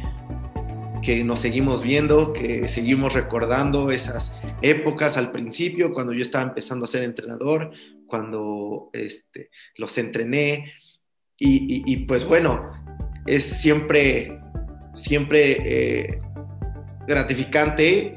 que 1.02 1.24
nos 1.24 1.40
seguimos 1.40 1.82
viendo, 1.82 2.32
que 2.32 2.68
seguimos 2.68 3.14
recordando 3.14 3.92
esas 3.92 4.32
épocas 4.62 5.18
al 5.18 5.32
principio, 5.32 5.94
cuando 5.94 6.14
yo 6.14 6.22
estaba 6.22 6.44
empezando 6.44 6.86
a 6.86 6.88
ser 6.88 7.04
entrenador, 7.04 7.72
cuando 8.06 8.90
este, 8.94 9.50
los 9.78 9.98
entrené. 9.98 10.72
Y, 11.44 12.06
pues 12.06 12.28
bueno, 12.28 12.70
es 13.26 13.44
siempre, 13.44 14.40
siempre 14.94 15.58
eh, 15.64 16.20
gratificante 17.08 18.16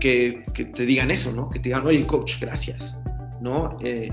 que, 0.00 0.44
te 0.52 0.86
digan 0.86 1.10
eso, 1.10 1.32
¿no? 1.32 1.48
Que 1.48 1.58
te 1.58 1.70
digan, 1.70 1.86
oye, 1.86 2.06
coach, 2.06 2.40
gracias, 2.40 2.98
¿no? 3.40 3.78
Eh, 3.82 4.12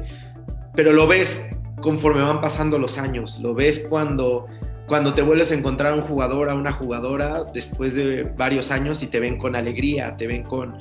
pero 0.73 0.91
lo 0.93 1.07
ves 1.07 1.43
conforme 1.81 2.21
van 2.21 2.41
pasando 2.41 2.79
los 2.79 2.97
años, 2.97 3.39
lo 3.39 3.53
ves 3.53 3.85
cuando 3.89 4.47
cuando 4.87 5.13
te 5.13 5.21
vuelves 5.21 5.51
a 5.51 5.55
encontrar 5.55 5.93
a 5.93 5.95
un 5.95 6.03
jugador, 6.03 6.49
a 6.49 6.55
una 6.55 6.71
jugadora, 6.71 7.43
después 7.45 7.95
de 7.95 8.23
varios 8.23 8.71
años 8.71 9.01
y 9.01 9.07
te 9.07 9.19
ven 9.19 9.37
con 9.37 9.55
alegría, 9.55 10.15
te 10.15 10.27
ven 10.27 10.43
con, 10.43 10.77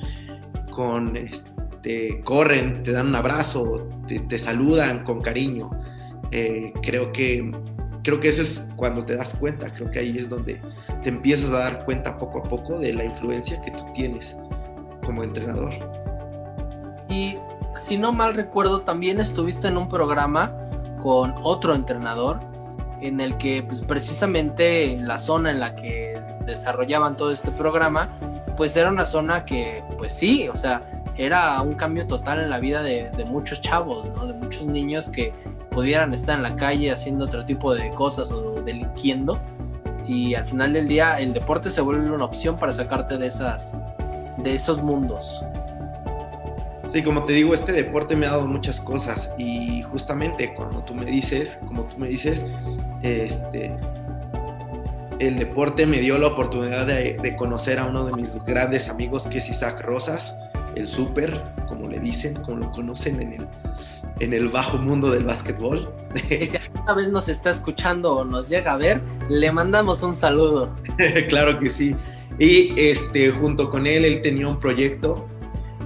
con 0.71 1.17
este, 1.17 2.21
corren, 2.23 2.83
te 2.83 2.91
dan 2.91 3.07
un 3.07 3.15
abrazo, 3.15 3.89
te, 4.07 4.37
saludan 4.37 5.03
con 5.03 5.21
cariño. 5.21 5.71
Eh, 6.31 6.71
creo, 6.83 7.11
que, 7.11 7.51
creo 8.05 8.19
que 8.19 8.29
eso 8.29 8.43
es 8.43 8.65
cuando 8.75 9.03
te 9.03 9.17
das 9.17 9.33
cuenta, 9.33 9.73
creo 9.73 9.89
que 9.89 9.99
ahí 9.99 10.15
es 10.17 10.29
donde 10.29 10.61
te 11.03 11.09
empiezas 11.09 11.51
a 11.51 11.57
dar 11.57 11.85
cuenta 11.85 12.17
poco 12.17 12.39
a 12.39 12.43
poco 12.43 12.77
de 12.77 12.93
la 12.93 13.03
influencia 13.03 13.59
que 13.61 13.71
tú 13.71 13.83
tienes 13.93 14.35
como 15.03 15.23
entrenador. 15.23 15.73
Y 17.09 17.37
si 17.75 17.97
no 17.97 18.11
mal 18.11 18.35
recuerdo, 18.35 18.81
también 18.81 19.19
estuviste 19.19 19.67
en 19.67 19.77
un 19.77 19.89
programa 19.89 20.53
con 21.01 21.33
otro 21.41 21.73
entrenador 21.73 22.39
en 23.01 23.19
el 23.19 23.37
que 23.37 23.63
pues, 23.63 23.81
precisamente 23.81 24.97
la 25.01 25.17
zona 25.17 25.49
en 25.49 25.59
la 25.59 25.75
que 25.75 26.21
desarrollaban 26.45 27.17
todo 27.17 27.31
este 27.31 27.49
programa, 27.51 28.09
pues 28.55 28.77
era 28.77 28.89
una 28.89 29.07
zona 29.07 29.45
que, 29.45 29.83
pues 29.97 30.13
sí, 30.13 30.47
o 30.47 30.55
sea, 30.55 31.03
era 31.17 31.59
un 31.61 31.73
cambio 31.73 32.05
total 32.05 32.39
en 32.39 32.51
la 32.51 32.59
vida 32.59 32.83
de, 32.83 33.09
muchos 33.25 33.61
chavos, 33.61 34.05
¿no? 34.15 34.27
De 34.27 34.33
muchos 34.33 34.67
niños 34.67 35.09
que 35.09 35.33
pudieran 35.75 36.13
estar 36.13 36.37
en 36.37 36.43
la 36.43 36.55
calle 36.55 36.89
haciendo 36.89 37.25
otro 37.25 37.45
tipo 37.45 37.75
de 37.75 37.91
cosas 37.91 38.31
o 38.31 38.61
delinquiendo. 38.63 39.39
Y 40.07 40.33
al 40.33 40.47
final 40.47 40.73
del 40.73 40.87
día 40.87 41.19
el 41.19 41.33
deporte 41.33 41.69
se 41.69 41.81
vuelve 41.81 42.09
una 42.09 42.25
opción 42.25 42.57
para 42.57 42.73
sacarte 42.73 43.17
de, 43.17 43.27
esas, 43.27 43.75
de 44.37 44.55
esos 44.55 44.81
mundos. 44.81 45.43
Sí, 46.91 47.03
como 47.03 47.25
te 47.25 47.33
digo, 47.33 47.53
este 47.53 47.73
deporte 47.73 48.15
me 48.15 48.25
ha 48.25 48.31
dado 48.31 48.47
muchas 48.47 48.79
cosas 48.79 49.29
y 49.37 49.81
justamente 49.81 50.53
cuando 50.53 50.81
tú 50.83 50.95
me 50.95 51.03
dices, 51.03 51.59
como 51.67 51.83
tú 51.87 51.97
me 51.97 52.07
dices, 52.07 52.45
este, 53.01 53.75
el 55.19 55.37
deporte 55.37 55.85
me 55.85 55.99
dio 55.99 56.17
la 56.17 56.27
oportunidad 56.27 56.87
de, 56.87 57.35
conocer 57.37 57.79
a 57.79 57.85
uno 57.85 58.05
de 58.05 58.13
mis 58.13 58.35
grandes 58.45 58.87
amigos 58.87 59.27
que 59.27 59.39
es 59.39 59.49
Isaac 59.49 59.81
Rosas, 59.81 60.33
el 60.75 60.87
súper, 60.87 61.41
como 61.75 61.89
le 61.89 61.99
dicen, 61.99 62.35
como 62.35 62.57
lo 62.57 62.71
conocen 62.71 63.21
en 63.21 63.33
el, 63.33 63.47
en 64.19 64.33
el 64.33 64.49
bajo 64.49 64.77
mundo 64.77 65.11
del 65.11 65.23
básquetbol. 65.23 65.89
si 66.29 66.57
alguna 66.57 66.93
vez 66.93 67.09
nos 67.09 67.27
está 67.29 67.49
escuchando 67.49 68.15
o 68.15 68.23
nos 68.23 68.49
llega 68.49 68.73
a 68.73 68.77
ver, 68.77 69.01
le 69.29 69.51
mandamos 69.51 70.01
un 70.01 70.15
saludo. 70.15 70.73
claro 71.29 71.59
que 71.59 71.69
sí. 71.69 71.95
Y 72.39 72.73
este, 72.79 73.31
junto 73.31 73.69
con 73.69 73.87
él, 73.87 74.05
él 74.05 74.21
tenía 74.21 74.47
un 74.47 74.59
proyecto 74.59 75.27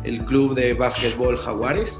el 0.03 0.23
club 0.25 0.55
de 0.55 0.73
básquetbol 0.73 1.37
Jaguares, 1.37 1.99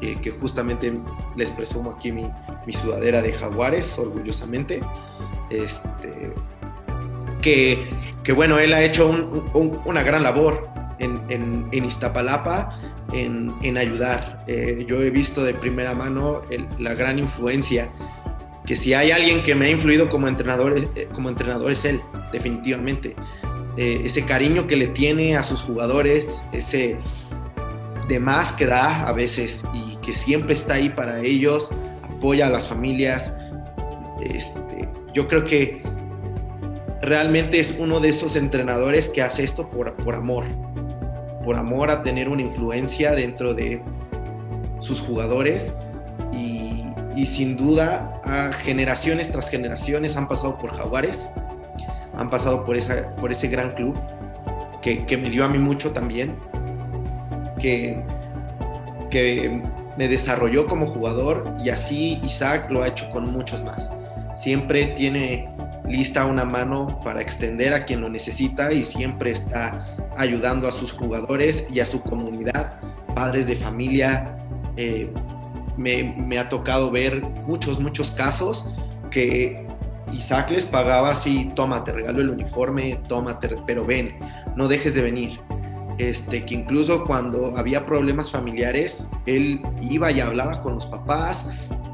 eh, 0.00 0.16
que 0.22 0.30
justamente 0.30 0.92
les 1.36 1.50
presumo 1.50 1.92
aquí 1.92 2.12
mi, 2.12 2.30
mi, 2.66 2.72
sudadera 2.72 3.22
de 3.22 3.32
Jaguares, 3.32 3.98
orgullosamente. 3.98 4.80
Este, 5.50 6.32
que, 7.42 7.90
que 8.24 8.32
bueno, 8.32 8.58
él 8.58 8.72
ha 8.72 8.82
hecho 8.82 9.08
una 9.84 10.02
gran 10.02 10.22
labor 10.22 10.76
en, 10.98 11.66
en, 11.72 11.84
Iztapalapa 11.84 12.70
en, 13.12 13.78
ayudar. 13.78 14.44
Eh, 14.46 14.84
yo 14.88 15.02
he 15.02 15.10
visto 15.10 15.44
de 15.44 15.54
primera 15.54 15.94
mano 15.94 16.42
la 16.78 16.94
gran 16.94 17.18
influencia 17.18 17.88
que 18.64 18.74
si 18.74 18.94
hay 18.94 19.12
alguien 19.12 19.44
que 19.44 19.54
me 19.54 19.66
ha 19.66 19.70
influido 19.70 20.08
como 20.08 20.26
entrenador, 20.26 20.76
eh, 20.96 21.08
como 21.12 21.28
entrenador 21.28 21.70
es 21.70 21.84
él, 21.84 22.00
definitivamente. 22.32 23.14
ese 23.76 24.24
cariño 24.24 24.66
que 24.66 24.74
le 24.74 24.88
tiene 24.88 25.36
a 25.36 25.44
sus 25.44 25.60
jugadores, 25.60 26.42
ese, 26.52 26.96
de 28.08 28.20
más 28.20 28.52
que 28.52 28.66
da 28.66 29.06
a 29.06 29.12
veces 29.12 29.62
y 29.74 29.96
que 29.96 30.12
siempre 30.12 30.54
está 30.54 30.74
ahí 30.74 30.88
para 30.88 31.20
ellos, 31.20 31.70
apoya 32.02 32.46
a 32.46 32.50
las 32.50 32.66
familias. 32.66 33.34
Este, 34.20 34.88
yo 35.14 35.28
creo 35.28 35.44
que 35.44 35.82
realmente 37.02 37.60
es 37.60 37.76
uno 37.78 38.00
de 38.00 38.10
esos 38.10 38.36
entrenadores 38.36 39.08
que 39.08 39.22
hace 39.22 39.44
esto 39.44 39.68
por, 39.68 39.94
por 39.94 40.14
amor, 40.14 40.44
por 41.46 41.56
amor 41.56 41.90
a 41.92 42.02
tener 42.02 42.28
una 42.28 42.42
influencia 42.42 43.12
dentro 43.12 43.54
de 43.54 43.80
sus 44.80 45.00
jugadores 45.00 45.72
y, 46.32 47.24
sin 47.24 47.56
duda 47.56 48.20
a 48.24 48.52
generaciones 48.52 49.30
tras 49.30 49.48
generaciones 49.48 50.16
han 50.16 50.28
pasado 50.28 50.58
por 50.58 50.76
Jaguares, 50.76 51.26
han 52.14 52.28
pasado 52.28 52.64
por, 52.64 52.76
esa, 52.76 53.14
por 53.16 53.30
ese 53.30 53.48
gran 53.48 53.72
club 53.74 53.96
que, 54.82 55.06
que 55.06 55.16
me 55.16 55.30
dio 55.30 55.44
a 55.44 55.48
mí 55.48 55.56
mucho 55.56 55.92
también 55.92 56.36
que, 57.58 58.02
que 59.10 59.62
me 59.96 60.08
desarrolló 60.08 60.66
como 60.66 60.88
jugador 60.88 61.44
y 61.64 61.70
así 61.70 62.20
Isaac 62.22 62.70
lo 62.70 62.82
ha 62.82 62.88
hecho 62.88 63.08
con 63.10 63.32
muchos 63.32 63.62
más. 63.62 63.90
Siempre 64.36 64.86
tiene 64.88 65.48
lista 65.88 66.26
una 66.26 66.44
mano 66.44 67.00
para 67.04 67.20
extender 67.20 67.72
a 67.74 67.84
quien 67.84 68.00
lo 68.00 68.08
necesita 68.08 68.72
y 68.72 68.82
siempre 68.82 69.30
está 69.30 69.86
ayudando 70.16 70.68
a 70.68 70.72
sus 70.72 70.92
jugadores 70.92 71.66
y 71.70 71.80
a 71.80 71.86
su 71.86 72.00
comunidad, 72.02 72.80
padres 73.14 73.46
de 73.46 73.56
familia. 73.56 74.36
Eh, 74.76 75.10
me, 75.76 76.38
ha 76.38 76.48
tocado 76.48 76.90
ver 76.90 77.22
muchos, 77.46 77.78
muchos 77.78 78.10
casos 78.12 78.66
que 79.10 79.66
Isaac 80.12 80.50
les 80.50 80.64
pagaba 80.64 81.10
así, 81.10 81.50
toma, 81.54 81.84
te 81.84 81.92
regalo 81.92 82.20
el 82.20 82.30
uniforme, 82.30 83.00
toma, 83.08 83.38
pero 83.66 83.84
ven, 83.84 84.18
no 84.56 84.68
dejes 84.68 84.94
de 84.94 85.02
venir 85.02 85.40
este, 85.98 86.44
que 86.44 86.54
incluso 86.54 87.04
cuando 87.04 87.56
había 87.56 87.86
problemas 87.86 88.30
familiares, 88.30 89.10
él 89.24 89.62
iba 89.80 90.12
y 90.12 90.20
hablaba 90.20 90.60
con 90.62 90.74
los 90.74 90.86
papás 90.86 91.46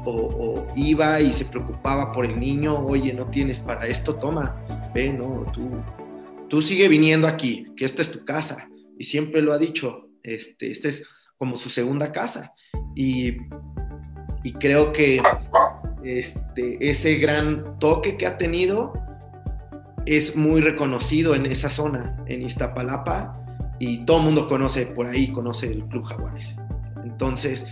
o, 0.05 0.67
iba 0.75 1.19
y 1.21 1.33
se 1.33 1.45
preocupaba 1.45 2.11
por 2.11 2.25
el 2.25 2.39
niño, 2.39 2.77
oye, 2.85 3.13
no 3.13 3.27
tienes 3.27 3.59
para 3.59 3.87
esto, 3.87 4.15
toma, 4.15 4.55
ve, 4.93 5.11
no, 5.11 5.45
tú, 5.53 5.69
tú 6.49 6.61
sigue 6.61 6.87
viniendo 6.87 7.27
aquí, 7.27 7.65
que 7.75 7.85
esta 7.85 8.01
es 8.01 8.11
tu 8.11 8.25
casa. 8.25 8.69
Y 8.97 9.05
siempre 9.05 9.41
lo 9.41 9.53
ha 9.53 9.57
dicho, 9.57 10.09
este, 10.23 10.71
esta 10.71 10.87
es 10.87 11.03
como 11.37 11.55
su 11.55 11.69
segunda 11.69 12.11
casa. 12.11 12.53
Y, 12.95 13.37
y 14.43 14.53
creo 14.53 14.91
que 14.93 15.21
este, 16.03 16.77
ese 16.89 17.15
gran 17.15 17.79
toque 17.79 18.17
que 18.17 18.27
ha 18.27 18.37
tenido 18.37 18.93
es 20.05 20.35
muy 20.35 20.61
reconocido 20.61 21.33
en 21.33 21.45
esa 21.45 21.69
zona, 21.69 22.23
en 22.27 22.41
Iztapalapa, 22.41 23.39
y 23.79 24.05
todo 24.05 24.17
el 24.17 24.23
mundo 24.23 24.47
conoce 24.47 24.85
por 24.85 25.07
ahí, 25.07 25.31
conoce 25.31 25.67
el 25.67 25.83
Club 25.85 26.03
Jaguares. 26.03 26.55
Entonces, 27.03 27.65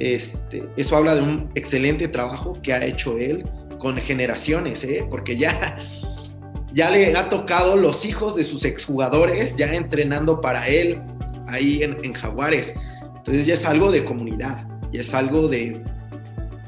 este, 0.00 0.66
eso 0.78 0.96
habla 0.96 1.14
de 1.14 1.20
un 1.20 1.50
excelente 1.54 2.08
trabajo 2.08 2.58
que 2.62 2.72
ha 2.72 2.82
hecho 2.84 3.18
él 3.18 3.44
con 3.78 3.96
generaciones, 3.98 4.82
¿eh? 4.82 5.06
porque 5.10 5.36
ya, 5.36 5.76
ya 6.72 6.90
le 6.90 7.14
ha 7.14 7.28
tocado 7.28 7.76
los 7.76 8.06
hijos 8.06 8.34
de 8.34 8.42
sus 8.42 8.64
exjugadores 8.64 9.56
ya 9.56 9.74
entrenando 9.74 10.40
para 10.40 10.66
él 10.68 11.02
ahí 11.48 11.82
en, 11.82 12.14
Jaguares. 12.14 12.72
Entonces 13.16 13.46
ya 13.46 13.54
es 13.54 13.66
algo 13.66 13.92
de 13.92 14.04
comunidad, 14.04 14.64
ya 14.90 15.00
es 15.00 15.12
algo 15.12 15.48
de, 15.48 15.82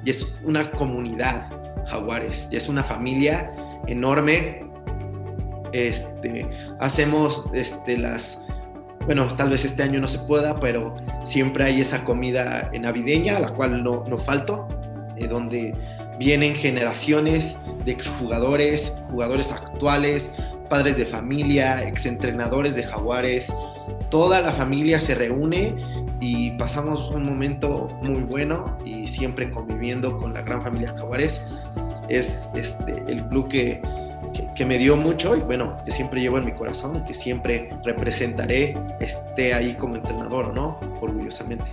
es 0.05 0.35
una 0.45 0.71
comunidad 0.71 1.51
Jaguares, 1.87 2.49
ya 2.51 2.59
es 2.59 2.69
una 2.69 2.85
familia 2.85 3.51
enorme. 3.87 4.61
Este, 5.73 6.47
hacemos 6.81 7.45
este, 7.55 7.97
las, 7.97 8.39
bueno, 9.07 9.35
tal 9.35 9.51
vez 9.51 9.65
este 9.65 9.83
año 9.83 10.01
no 10.01 10.07
se 10.07 10.19
pueda, 10.21 10.55
pero 10.57 10.97
siempre 11.25 11.65
hay 11.65 11.81
esa 11.81 12.05
comida 12.05 12.71
navideña, 12.79 13.37
a 13.37 13.41
la 13.41 13.51
cual 13.51 13.83
no, 13.83 14.05
no 14.09 14.19
falto, 14.19 14.69
eh, 15.17 15.27
donde 15.27 15.75
vienen 16.19 16.55
generaciones 16.55 17.57
de 17.85 17.93
exjugadores, 17.93 18.95
jugadores 19.11 19.51
actuales, 19.51 20.31
padres 20.69 20.97
de 20.97 21.05
familia, 21.05 21.83
exentrenadores 21.83 22.75
de 22.75 22.85
jaguares, 22.85 23.53
toda 24.11 24.41
la 24.41 24.53
familia 24.53 25.01
se 25.01 25.15
reúne 25.15 25.75
y 26.21 26.53
pasamos 26.53 27.11
un 27.15 27.25
momento 27.25 27.89
muy 28.03 28.23
bueno 28.23 28.77
y 28.85 29.07
siempre 29.07 29.51
conviviendo 29.51 30.17
con 30.17 30.33
la 30.33 30.43
gran 30.43 30.63
familia 30.63 30.95
Jaguares. 30.97 31.43
Es 32.09 32.49
este, 32.55 33.03
el 33.09 33.27
club 33.29 33.49
que, 33.49 33.81
que, 34.55 34.67
me 34.67 34.79
dio 34.79 34.97
mucho 34.97 35.37
y 35.37 35.41
bueno, 35.41 35.77
que 35.85 35.91
siempre 35.91 36.21
llevo 36.21 36.39
en 36.39 36.45
mi 36.45 36.53
corazón 36.53 36.97
y 36.97 37.05
que 37.05 37.15
siempre 37.15 37.71
representaré, 37.85 38.75
esté 39.01 39.55
ahí 39.55 39.75
como 39.77 39.97
entrenador 39.97 40.55
no, 40.55 40.79
orgullosamente. 41.01 41.65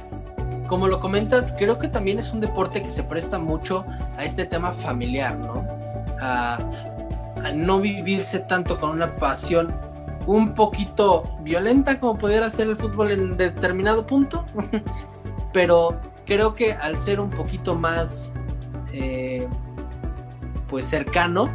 Como 0.68 0.88
lo 0.88 1.00
comentas, 1.00 1.54
creo 1.58 1.80
que 1.80 1.88
también 1.88 2.20
es 2.20 2.32
un 2.32 2.42
deporte 2.42 2.84
que 2.84 2.92
se 2.92 3.04
presta 3.04 3.40
mucho 3.40 3.86
a 4.18 4.24
este 4.24 4.46
tema 4.46 4.72
familiar, 4.72 5.38
¿no? 5.38 5.66
A, 6.22 6.60
a 7.44 7.52
no 7.52 7.80
vivirse 7.80 8.40
tanto 8.40 8.80
con 8.80 8.92
una 8.92 9.16
pasión 9.16 9.74
un 10.28 10.54
poquito 10.54 11.24
violenta 11.42 12.00
como 12.00 12.18
pudiera 12.18 12.50
ser 12.50 12.68
el 12.68 12.78
fútbol 12.78 13.12
en 13.12 13.38
determinado 13.38 14.06
punto, 14.06 14.46
pero 15.54 16.00
creo 16.26 16.54
que 16.54 16.74
al 16.74 17.00
ser 17.00 17.20
un 17.20 17.32
poquito 17.32 17.74
más 17.74 18.32
eh, 18.94 19.48
pues 20.68 20.86
cercano, 20.86 21.50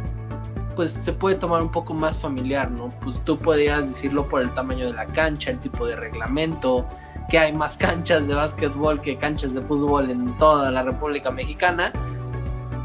pues 0.75 0.91
se 0.91 1.13
puede 1.13 1.35
tomar 1.35 1.61
un 1.61 1.71
poco 1.71 1.93
más 1.93 2.19
familiar, 2.19 2.69
¿no? 2.69 2.91
Pues 3.01 3.21
tú 3.21 3.37
podrías 3.37 3.87
decirlo 3.87 4.27
por 4.27 4.41
el 4.41 4.53
tamaño 4.53 4.85
de 4.85 4.93
la 4.93 5.05
cancha, 5.05 5.51
el 5.51 5.59
tipo 5.59 5.85
de 5.85 5.95
reglamento, 5.95 6.85
que 7.29 7.39
hay 7.39 7.53
más 7.53 7.77
canchas 7.77 8.27
de 8.27 8.35
básquetbol 8.35 9.01
que 9.01 9.17
canchas 9.17 9.53
de 9.53 9.61
fútbol 9.61 10.09
en 10.09 10.37
toda 10.37 10.71
la 10.71 10.83
República 10.83 11.31
Mexicana, 11.31 11.91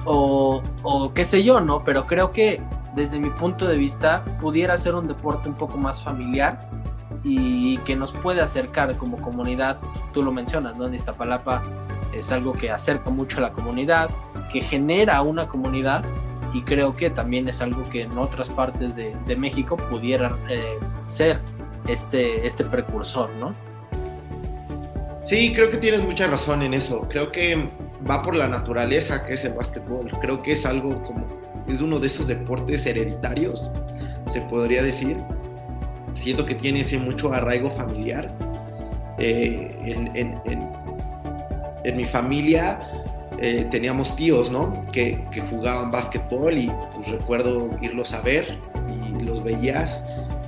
o, 0.04 0.62
o 0.82 1.12
qué 1.12 1.24
sé 1.24 1.42
yo, 1.42 1.60
¿no? 1.60 1.84
Pero 1.84 2.06
creo 2.06 2.30
que 2.30 2.62
desde 2.94 3.20
mi 3.20 3.30
punto 3.30 3.66
de 3.66 3.76
vista 3.76 4.24
pudiera 4.40 4.76
ser 4.76 4.94
un 4.94 5.06
deporte 5.06 5.48
un 5.48 5.54
poco 5.54 5.76
más 5.76 6.02
familiar 6.02 6.68
y 7.22 7.78
que 7.78 7.96
nos 7.96 8.12
puede 8.12 8.40
acercar 8.40 8.96
como 8.96 9.18
comunidad, 9.18 9.78
tú 10.12 10.22
lo 10.22 10.32
mencionas, 10.32 10.76
¿no? 10.76 10.86
En 10.86 10.94
Iztapalapa 10.94 11.62
es 12.12 12.32
algo 12.32 12.52
que 12.52 12.70
acerca 12.70 13.10
mucho 13.10 13.38
a 13.38 13.42
la 13.42 13.52
comunidad, 13.52 14.10
que 14.52 14.60
genera 14.60 15.20
una 15.22 15.46
comunidad 15.46 16.04
y 16.52 16.62
creo 16.62 16.96
que 16.96 17.10
también 17.10 17.48
es 17.48 17.60
algo 17.60 17.88
que 17.88 18.02
en 18.02 18.18
otras 18.18 18.50
partes 18.50 18.96
de, 18.96 19.14
México 19.36 19.76
pudiera 19.76 20.36
eh, 20.48 20.78
ser 21.04 21.38
este, 21.86 22.46
este 22.46 22.64
precursor, 22.64 23.30
¿no? 23.36 23.54
Sí, 25.24 25.52
creo 25.54 25.70
que 25.70 25.76
tienes 25.76 26.02
mucha 26.02 26.26
razón 26.26 26.62
en 26.62 26.74
eso. 26.74 27.02
Creo 27.08 27.30
que 27.30 27.70
va 28.08 28.22
por 28.22 28.34
la 28.34 28.48
naturaleza 28.48 29.24
que 29.24 29.34
es 29.34 29.44
el 29.44 29.52
básquetbol. 29.52 30.10
Creo 30.20 30.42
que 30.42 30.52
es 30.52 30.66
algo 30.66 31.02
como, 31.04 31.26
es 31.68 31.80
uno 31.80 32.00
de 32.00 32.08
esos 32.08 32.26
deportes 32.26 32.86
hereditarios, 32.86 33.70
se 34.32 34.40
podría 34.42 34.82
decir. 34.82 35.16
Siento 36.14 36.44
que 36.44 36.54
tiene 36.54 36.80
ese 36.80 36.98
mucho 36.98 37.32
arraigo 37.32 37.70
familiar. 37.70 38.34
Eh, 39.18 39.76
en, 39.84 40.40
mi 41.96 42.04
familia 42.04 42.78
eh, 43.40 43.66
teníamos 43.70 44.14
tíos, 44.16 44.50
¿no? 44.50 44.84
Que, 44.92 45.24
jugaban 45.50 45.90
básquetbol 45.90 46.58
y 46.58 46.70
pues, 46.94 47.08
recuerdo 47.08 47.70
irlos 47.80 48.12
a 48.12 48.20
ver 48.20 48.58
y 48.88 49.22
los 49.22 49.42
veías 49.42 50.04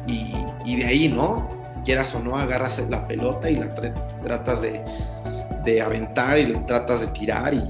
y, 0.06 0.34
y 0.64 0.76
de 0.76 0.84
ahí, 0.84 1.08
¿no? 1.08 1.48
Quieras 1.84 2.14
o 2.14 2.20
no, 2.20 2.36
agarras 2.36 2.82
la 2.90 3.08
pelota 3.08 3.50
y 3.50 3.56
la 3.56 3.74
tratas 4.22 4.62
de, 4.62 4.82
de 5.64 5.80
aventar 5.80 6.38
y 6.38 6.52
tratas 6.66 7.00
de 7.00 7.06
tirar 7.08 7.54
y, 7.54 7.62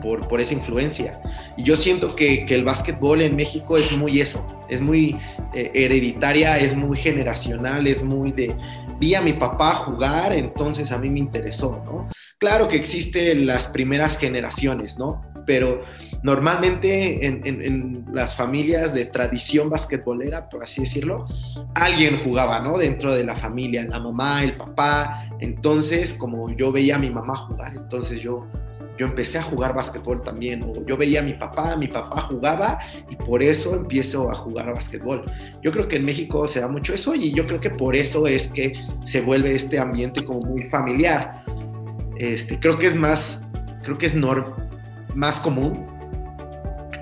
por, 0.00 0.28
por, 0.28 0.40
esa 0.40 0.54
influencia. 0.54 1.18
Y 1.56 1.64
yo 1.64 1.76
siento 1.76 2.14
que, 2.14 2.46
que, 2.46 2.54
el 2.54 2.64
básquetbol 2.64 3.20
en 3.20 3.36
México 3.36 3.76
es 3.76 3.92
muy 3.92 4.20
eso, 4.20 4.46
es 4.68 4.80
muy 4.80 5.16
eh, 5.54 5.70
hereditaria, 5.74 6.58
es 6.58 6.74
muy 6.74 6.96
generacional, 6.96 7.86
es 7.86 8.02
muy 8.02 8.32
de, 8.32 8.54
vi 8.98 9.14
a 9.14 9.20
mi 9.20 9.32
papá 9.32 9.74
jugar, 9.74 10.32
entonces 10.32 10.92
a 10.92 10.98
mí 10.98 11.10
me 11.10 11.18
interesó, 11.18 11.82
¿no? 11.84 12.08
Claro 12.38 12.68
que 12.68 12.76
existen 12.76 13.46
las 13.46 13.66
primeras 13.66 14.16
generaciones, 14.16 14.96
¿no? 14.96 15.22
Pero 15.44 15.82
normalmente 16.22 17.26
en, 17.26 17.40
en, 17.44 17.62
en, 17.62 18.04
las 18.12 18.34
familias 18.34 18.94
de 18.94 19.06
tradición 19.06 19.70
basquetbolera, 19.70 20.48
por 20.48 20.62
así 20.62 20.82
decirlo, 20.82 21.26
alguien 21.74 22.22
jugaba, 22.22 22.60
¿no? 22.60 22.78
Dentro 22.78 23.12
de 23.12 23.24
la 23.24 23.34
familia, 23.34 23.84
la 23.84 23.98
mamá, 23.98 24.44
el 24.44 24.56
papá. 24.56 25.28
Entonces, 25.40 26.14
como 26.14 26.50
yo 26.50 26.70
veía 26.70 26.96
a 26.96 26.98
mi 26.98 27.10
mamá 27.10 27.34
jugar, 27.36 27.74
entonces 27.76 28.20
yo, 28.20 28.46
yo 28.98 29.06
empecé 29.06 29.38
a 29.38 29.42
jugar 29.42 29.74
basquetbol 29.74 30.22
también. 30.22 30.62
O 30.62 30.84
yo 30.84 30.96
veía 30.96 31.20
a 31.20 31.22
mi 31.22 31.34
papá, 31.34 31.76
mi 31.76 31.88
papá 31.88 32.22
jugaba 32.22 32.78
y 33.08 33.16
por 33.16 33.42
eso 33.42 33.74
empiezo 33.74 34.30
a 34.30 34.34
jugar 34.34 34.72
basquetbol. 34.74 35.24
Yo 35.62 35.72
creo 35.72 35.88
que 35.88 35.96
en 35.96 36.04
México 36.04 36.46
se 36.46 36.60
da 36.60 36.68
mucho 36.68 36.94
eso 36.94 37.14
y 37.14 37.32
yo 37.32 37.46
creo 37.46 37.60
que 37.60 37.70
por 37.70 37.96
eso 37.96 38.26
es 38.26 38.48
que 38.48 38.74
se 39.04 39.20
vuelve 39.20 39.54
este 39.54 39.78
ambiente 39.78 40.24
como 40.24 40.40
muy 40.40 40.62
familiar. 40.62 41.44
Este, 42.18 42.58
creo 42.58 42.78
que 42.78 42.86
es 42.86 42.94
más, 42.94 43.42
creo 43.82 43.98
que 43.98 44.06
es 44.06 44.14
más 45.14 45.40
común 45.40 45.86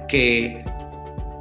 que, 0.09 0.65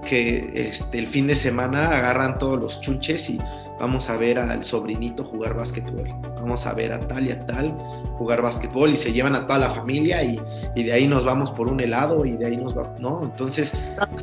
que 0.07 0.51
este, 0.53 0.99
el 0.99 1.07
fin 1.07 1.27
de 1.27 1.35
semana 1.35 1.97
agarran 1.97 2.38
todos 2.38 2.59
los 2.59 2.81
chuches 2.81 3.29
y 3.29 3.39
vamos 3.79 4.09
a 4.09 4.17
ver 4.17 4.39
al 4.39 4.63
sobrinito 4.63 5.23
jugar 5.23 5.55
básquetbol, 5.55 6.13
vamos 6.35 6.65
a 6.65 6.73
ver 6.73 6.93
a 6.93 6.99
tal 6.99 7.27
y 7.27 7.31
a 7.31 7.45
tal 7.45 7.71
jugar 8.17 8.41
básquetbol 8.41 8.91
y 8.91 8.97
se 8.97 9.13
llevan 9.13 9.35
a 9.35 9.45
toda 9.45 9.59
la 9.59 9.69
familia 9.69 10.23
y, 10.23 10.39
y 10.75 10.83
de 10.83 10.93
ahí 10.93 11.07
nos 11.07 11.23
vamos 11.25 11.51
por 11.51 11.67
un 11.67 11.79
helado 11.79 12.25
y 12.25 12.33
de 12.33 12.47
ahí 12.47 12.57
nos 12.57 12.75
vamos, 12.75 12.99
¿no? 12.99 13.21
Entonces... 13.23 13.71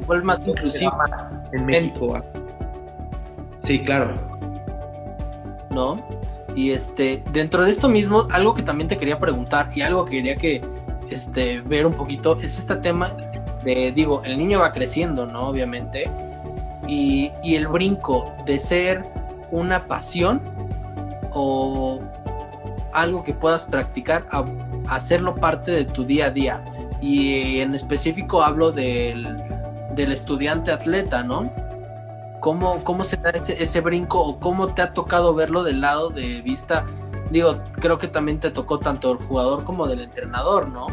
Fue 0.07 0.23
más 0.23 0.40
inclusivo. 0.45 0.92
En 1.53 1.64
México. 1.64 2.23
Sí, 3.62 3.81
claro. 3.81 4.14
¿No? 5.71 5.97
Y 6.55 6.71
este, 6.71 7.23
dentro 7.33 7.64
de 7.64 7.71
esto 7.71 7.88
mismo, 7.88 8.29
algo 8.31 8.55
que 8.55 8.62
también 8.62 8.88
te 8.88 8.97
quería 8.97 9.19
preguntar 9.19 9.71
y 9.75 9.83
algo 9.83 10.05
que 10.05 10.12
quería 10.12 10.37
que 10.37 10.62
este, 11.11 11.61
ver 11.62 11.87
un 11.87 11.95
poquito 11.95 12.38
es 12.40 12.59
este 12.59 12.77
tema 12.77 13.12
digo, 13.95 14.23
el 14.25 14.38
niño 14.38 14.61
va 14.61 14.73
creciendo, 14.73 15.27
¿no? 15.27 15.49
Obviamente. 15.49 16.11
Y, 16.87 17.33
el 17.42 17.66
brinco 17.66 18.33
de 18.47 18.59
ser 18.59 19.05
una 19.57 19.87
pasión 19.87 20.40
o 21.33 22.01
algo 22.92 23.25
que 23.25 23.33
puedas 23.33 23.64
practicar 23.64 24.27
a 24.31 24.45
hacerlo 24.88 25.35
parte 25.35 25.71
de 25.71 25.85
tu 25.85 26.05
día 26.05 26.27
a 26.27 26.31
día. 26.31 26.64
Y 27.01 27.61
en 27.61 27.75
específico 27.75 28.42
hablo 28.42 28.73
del, 28.73 29.27
estudiante 29.97 30.71
atleta, 30.71 31.23
¿no? 31.23 31.53
¿Cómo, 32.40 32.83
¿Cómo 32.85 33.03
se 33.03 33.16
da 33.16 33.31
ese, 33.31 33.81
brinco 33.81 34.21
o 34.21 34.38
cómo 34.38 34.75
te 34.75 34.83
ha 34.83 34.92
tocado 34.92 35.35
verlo 35.35 35.64
del 35.64 35.81
lado 35.81 36.11
de 36.11 36.42
vista? 36.42 36.87
Digo, 37.31 37.62
creo 37.81 37.99
que 37.99 38.09
también 38.09 38.38
te 38.38 38.51
tocó 38.51 38.79
tanto 38.79 39.12
el 39.12 39.19
jugador 39.19 39.64
como 39.64 39.87
del 39.87 40.01
entrenador, 40.03 40.69
¿no? 40.69 40.87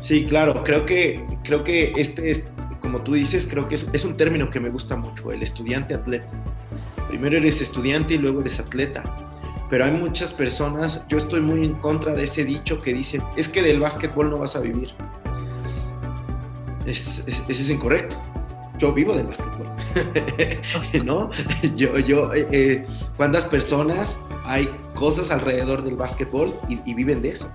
Sí, 0.00 0.26
claro, 0.26 0.62
creo 0.64 0.84
que, 0.86 1.24
creo 1.44 1.64
que 1.64 1.92
este 1.96 2.30
es, 2.30 2.46
como 2.80 3.00
tú 3.00 3.14
dices, 3.14 3.46
creo 3.48 3.68
que 3.68 3.76
es, 3.76 4.04
un 4.04 4.16
término 4.16 4.50
que 4.50 4.60
me 4.60 4.70
gusta 4.70 4.96
mucho, 4.96 5.32
el 5.32 5.42
estudiante 5.42 5.94
atleta. 5.94 6.26
Primero 7.08 7.38
eres 7.38 7.60
estudiante 7.60 8.14
y 8.14 8.18
luego 8.18 8.40
eres 8.40 8.60
atleta. 8.60 9.02
Pero 9.70 9.84
hay 9.84 9.92
muchas 9.92 10.32
personas, 10.32 11.02
yo 11.08 11.18
estoy 11.18 11.40
muy 11.40 11.64
en 11.64 11.74
contra 11.74 12.14
de 12.14 12.24
ese 12.24 12.44
dicho 12.44 12.80
que 12.80 12.94
dicen, 12.94 13.22
es 13.36 13.48
que 13.48 13.62
del 13.62 13.80
básquetbol 13.80 14.30
no 14.30 14.38
vas 14.38 14.56
a 14.56 14.60
vivir. 14.60 14.94
eso 16.86 17.22
es 17.48 17.70
incorrecto. 17.70 18.16
Yo 18.78 18.92
vivo 18.92 19.12
del 19.12 19.26
básquetbol. 19.26 19.68
¿No? 21.04 21.30
Yo, 21.74 21.98
yo, 21.98 22.32
eh, 22.32 22.48
eh, 22.52 22.86
¿cuántas 23.16 23.44
personas 23.46 24.20
hay 24.44 24.70
cosas 24.94 25.30
alrededor 25.30 25.82
del 25.82 25.96
básquetbol 25.96 26.54
y 26.68 26.94
viven 26.94 27.20
de 27.20 27.30
eso? 27.30 27.50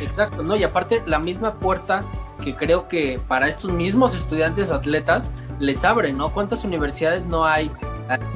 Exacto, 0.00 0.42
¿no? 0.42 0.56
Y 0.56 0.62
aparte 0.62 1.02
la 1.06 1.18
misma 1.18 1.54
puerta 1.54 2.04
que 2.42 2.54
creo 2.54 2.88
que 2.88 3.20
para 3.28 3.48
estos 3.48 3.70
mismos 3.70 4.16
estudiantes 4.16 4.70
atletas 4.70 5.32
les 5.58 5.84
abre, 5.84 6.12
¿no? 6.12 6.30
¿Cuántas 6.32 6.64
universidades 6.64 7.26
no 7.26 7.44
hay 7.44 7.70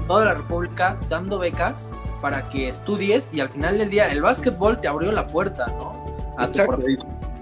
toda 0.07 0.27
la 0.27 0.35
República 0.35 0.99
dando 1.09 1.39
becas 1.39 1.91
para 2.21 2.49
que 2.49 2.69
estudies 2.69 3.33
y 3.33 3.41
al 3.41 3.49
final 3.51 3.79
del 3.79 3.91
día 3.91 4.11
el 4.11 4.23
básquetbol 4.23 4.81
te 4.81 4.89
abrió 4.89 5.13
la 5.13 5.27
puerta, 5.27 5.67
¿no? 5.69 6.05
Exacto, 6.43 6.83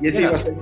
y 0.00 0.08
ese 0.08 0.22
iba 0.22 0.32
a 0.32 0.36
ser 0.36 0.54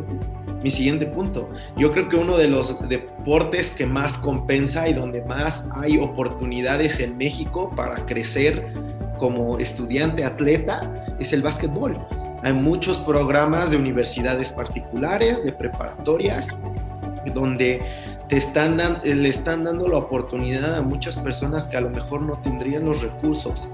mi 0.62 0.70
siguiente 0.70 1.06
punto. 1.06 1.48
Yo 1.76 1.92
creo 1.92 2.08
que 2.08 2.16
uno 2.16 2.36
de 2.36 2.48
los 2.48 2.76
deportes 2.88 3.70
que 3.70 3.86
más 3.86 4.18
compensa 4.18 4.88
y 4.88 4.94
donde 4.94 5.22
más 5.24 5.66
hay 5.72 5.98
oportunidades 5.98 6.98
en 7.00 7.16
México 7.16 7.70
para 7.76 8.04
crecer 8.06 8.72
como 9.18 9.58
estudiante 9.58 10.24
atleta 10.24 11.04
es 11.18 11.32
el 11.32 11.42
básquetbol. 11.42 11.96
Hay 12.42 12.52
muchos 12.52 12.98
programas 12.98 13.70
de 13.70 13.76
universidades 13.76 14.50
particulares, 14.50 15.42
de 15.44 15.52
preparatorias, 15.52 16.48
donde 17.34 17.80
te 18.28 18.36
están 18.36 18.76
le 19.02 19.28
están 19.28 19.64
dando 19.64 19.88
la 19.88 19.98
oportunidad 19.98 20.74
a 20.74 20.82
muchas 20.82 21.16
personas 21.16 21.68
que 21.68 21.76
a 21.76 21.80
lo 21.80 21.90
mejor 21.90 22.22
no 22.22 22.40
tendrían 22.42 22.84
los 22.84 23.02
recursos 23.02 23.68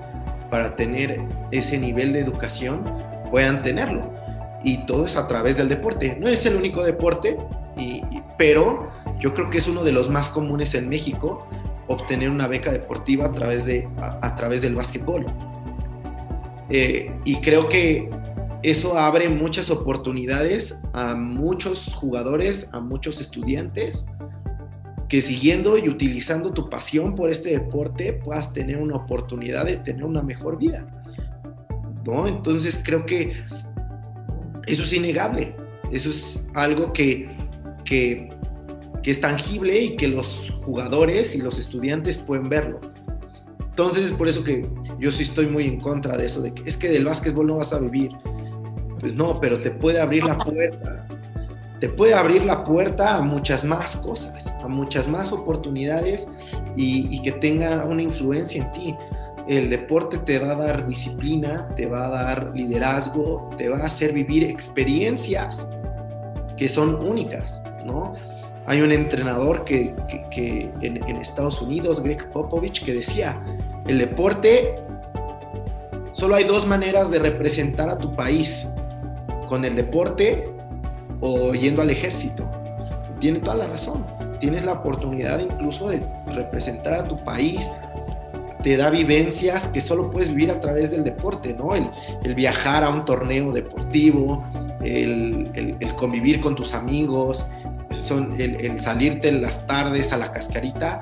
para 0.50 0.76
tener 0.76 1.22
ese 1.50 1.78
nivel 1.78 2.12
de 2.12 2.20
educación, 2.20 2.84
puedan 3.30 3.62
tenerlo. 3.62 4.12
Y 4.62 4.84
todo 4.84 5.06
es 5.06 5.16
a 5.16 5.26
través 5.26 5.56
del 5.56 5.68
deporte. 5.68 6.16
No 6.20 6.28
es 6.28 6.44
el 6.44 6.56
único 6.56 6.84
deporte, 6.84 7.38
pero 8.36 8.90
yo 9.18 9.32
creo 9.32 9.48
que 9.48 9.58
es 9.58 9.66
uno 9.66 9.82
de 9.82 9.92
los 9.92 10.10
más 10.10 10.28
comunes 10.28 10.74
en 10.74 10.88
México 10.88 11.46
obtener 11.88 12.28
una 12.28 12.48
beca 12.48 12.70
deportiva 12.70 13.26
a 13.26 13.32
través, 13.32 13.64
de, 13.64 13.88
a, 13.96 14.34
través 14.36 14.60
del 14.60 14.74
básquetbol. 14.74 15.26
Eh, 16.68 17.10
y 17.24 17.36
creo 17.36 17.68
que 17.68 18.10
eso 18.62 18.98
abre 18.98 19.28
muchas 19.28 19.70
oportunidades 19.70 20.78
a 20.92 21.14
muchos 21.14 21.92
jugadores, 21.94 22.68
a 22.72 22.80
muchos 22.80 23.20
estudiantes, 23.20 24.06
que 25.12 25.20
siguiendo 25.20 25.76
y 25.76 25.90
utilizando 25.90 26.54
tu 26.54 26.70
pasión 26.70 27.14
por 27.14 27.28
este 27.28 27.50
deporte 27.50 28.14
puedas 28.14 28.50
tener 28.54 28.78
una 28.78 28.96
oportunidad 28.96 29.66
de 29.66 29.76
tener 29.76 30.04
una 30.04 30.22
mejor 30.22 30.56
vida. 30.56 30.86
¿No? 32.06 32.26
Entonces 32.26 32.80
creo 32.82 33.04
que 33.04 33.34
eso 34.66 34.84
es 34.84 34.92
innegable. 34.94 35.54
Eso 35.90 36.08
es 36.08 36.42
algo 36.54 36.94
que, 36.94 37.28
que, 37.84 38.30
es 39.04 39.20
tangible 39.20 39.78
y 39.82 39.96
que 39.96 40.08
los 40.08 40.50
jugadores 40.64 41.34
y 41.34 41.42
los 41.42 41.58
estudiantes 41.58 42.16
pueden 42.16 42.48
verlo. 42.48 42.80
Entonces 43.68 44.06
es 44.06 44.12
por 44.12 44.28
eso 44.28 44.42
que 44.42 44.66
yo 44.98 45.12
sí 45.12 45.24
estoy 45.24 45.44
muy 45.44 45.64
en 45.64 45.78
contra 45.78 46.16
de 46.16 46.24
eso, 46.24 46.40
de 46.40 46.54
que 46.54 46.62
es 46.66 46.78
que 46.78 46.88
del 46.88 47.04
básquetbol 47.04 47.48
no 47.48 47.56
vas 47.58 47.74
a 47.74 47.78
vivir. 47.80 48.12
Pues 48.98 49.14
no, 49.14 49.38
pero 49.42 49.60
te 49.60 49.72
puede 49.72 50.00
abrir 50.00 50.24
la 50.24 50.38
puerta. 50.38 51.06
Te 51.82 51.88
puede 51.88 52.14
abrir 52.14 52.44
la 52.44 52.62
puerta 52.62 53.16
a 53.16 53.22
muchas 53.22 53.62
más 53.62 53.96
cosas, 53.96 54.46
a 54.46 54.68
muchas 54.68 55.06
más 55.06 55.32
oportunidades 55.32 56.26
y, 56.76 57.14
y 57.14 57.20
que 57.22 57.32
tenga 57.32 57.84
una 57.84 58.00
influencia 58.00 58.62
en 58.62 58.72
ti 58.72 58.96
el 59.48 59.70
deporte 59.70 60.18
te 60.18 60.38
va 60.38 60.52
a 60.52 60.54
dar 60.54 60.86
disciplina, 60.86 61.68
te 61.76 61.86
va 61.86 62.06
a 62.06 62.08
dar 62.10 62.52
liderazgo, 62.54 63.50
te 63.58 63.68
va 63.68 63.78
a 63.78 63.86
hacer 63.86 64.12
vivir 64.12 64.44
experiencias 64.44 65.66
que 66.56 66.68
son 66.68 66.94
únicas, 66.94 67.60
¿no? 67.84 68.12
Hay 68.66 68.80
un 68.80 68.92
entrenador 68.92 69.64
que, 69.64 69.92
en, 70.80 71.16
Estados 71.16 71.60
Unidos, 71.60 72.00
Greg 72.00 72.30
Popovich, 72.30 72.84
que 72.84 72.94
decía, 72.94 73.42
el 73.88 73.98
deporte, 73.98 74.76
solo 76.12 76.36
hay 76.36 76.44
dos 76.44 76.64
maneras 76.64 77.10
de 77.10 77.18
representar 77.18 77.88
a 77.88 77.98
tu 77.98 78.14
país, 78.14 78.66
con 79.48 79.64
el 79.64 79.74
deporte 79.74 80.44
o 81.22 81.54
yendo 81.54 81.80
al 81.80 81.88
ejército. 81.88 82.44
Tiene 83.20 83.38
toda 83.38 83.54
la 83.54 83.68
razón. 83.68 84.04
Tienes 84.40 84.64
la 84.64 84.72
oportunidad 84.72 85.38
incluso 85.38 85.88
de 85.88 86.02
representar 86.26 86.94
a 86.94 87.04
tu 87.04 87.16
país, 87.24 87.70
te 88.62 88.76
da 88.76 88.90
vivencias 88.90 89.66
que 89.68 89.80
solo 89.80 90.10
puedes 90.10 90.28
vivir 90.28 90.50
a 90.50 90.60
través 90.60 90.90
del 90.90 91.04
deporte, 91.04 91.54
¿no? 91.54 91.74
El, 91.74 92.34
viajar 92.34 92.84
a 92.84 92.90
un 92.90 93.04
torneo 93.04 93.52
deportivo, 93.52 94.44
el, 94.82 95.76
convivir 95.96 96.40
con 96.40 96.54
tus 96.54 96.74
amigos, 96.74 97.44
son, 97.90 98.40
el, 98.40 98.80
salirte 98.80 99.28
en 99.28 99.42
las 99.42 99.66
tardes 99.66 100.12
a 100.12 100.16
la 100.16 100.32
cascarita, 100.32 101.00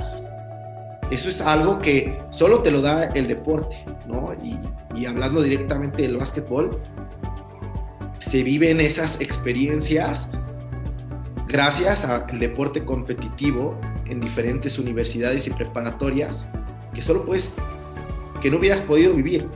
eso 1.11 1.29
es 1.29 1.41
algo 1.41 1.79
que 1.81 2.19
solo 2.31 2.61
te 2.61 2.71
lo 2.71 2.81
da 2.81 3.07
el 3.07 3.27
deporte, 3.27 3.85
¿no? 4.07 4.33
Y, 4.43 4.59
y 4.95 5.07
hablando 5.07 5.43
directamente 5.43 6.03
del 6.03 6.17
básquetbol, 6.17 6.81
se 8.31 8.45
viven 8.45 8.79
esas 8.79 9.21
experiencias 9.21 10.29
gracias 11.49 12.05
al 12.05 12.39
deporte 12.39 12.85
competitivo 12.85 13.77
en 14.07 14.21
diferentes 14.21 14.79
universidades 14.79 15.49
y 15.49 15.51
preparatorias 15.51 16.47
que 16.95 17.03
solo 17.03 17.27
puedes, 17.27 17.53
que 18.41 18.49
no 18.49 18.59
hubieras 18.59 18.83
podido 18.83 19.15
vivir. 19.15 19.49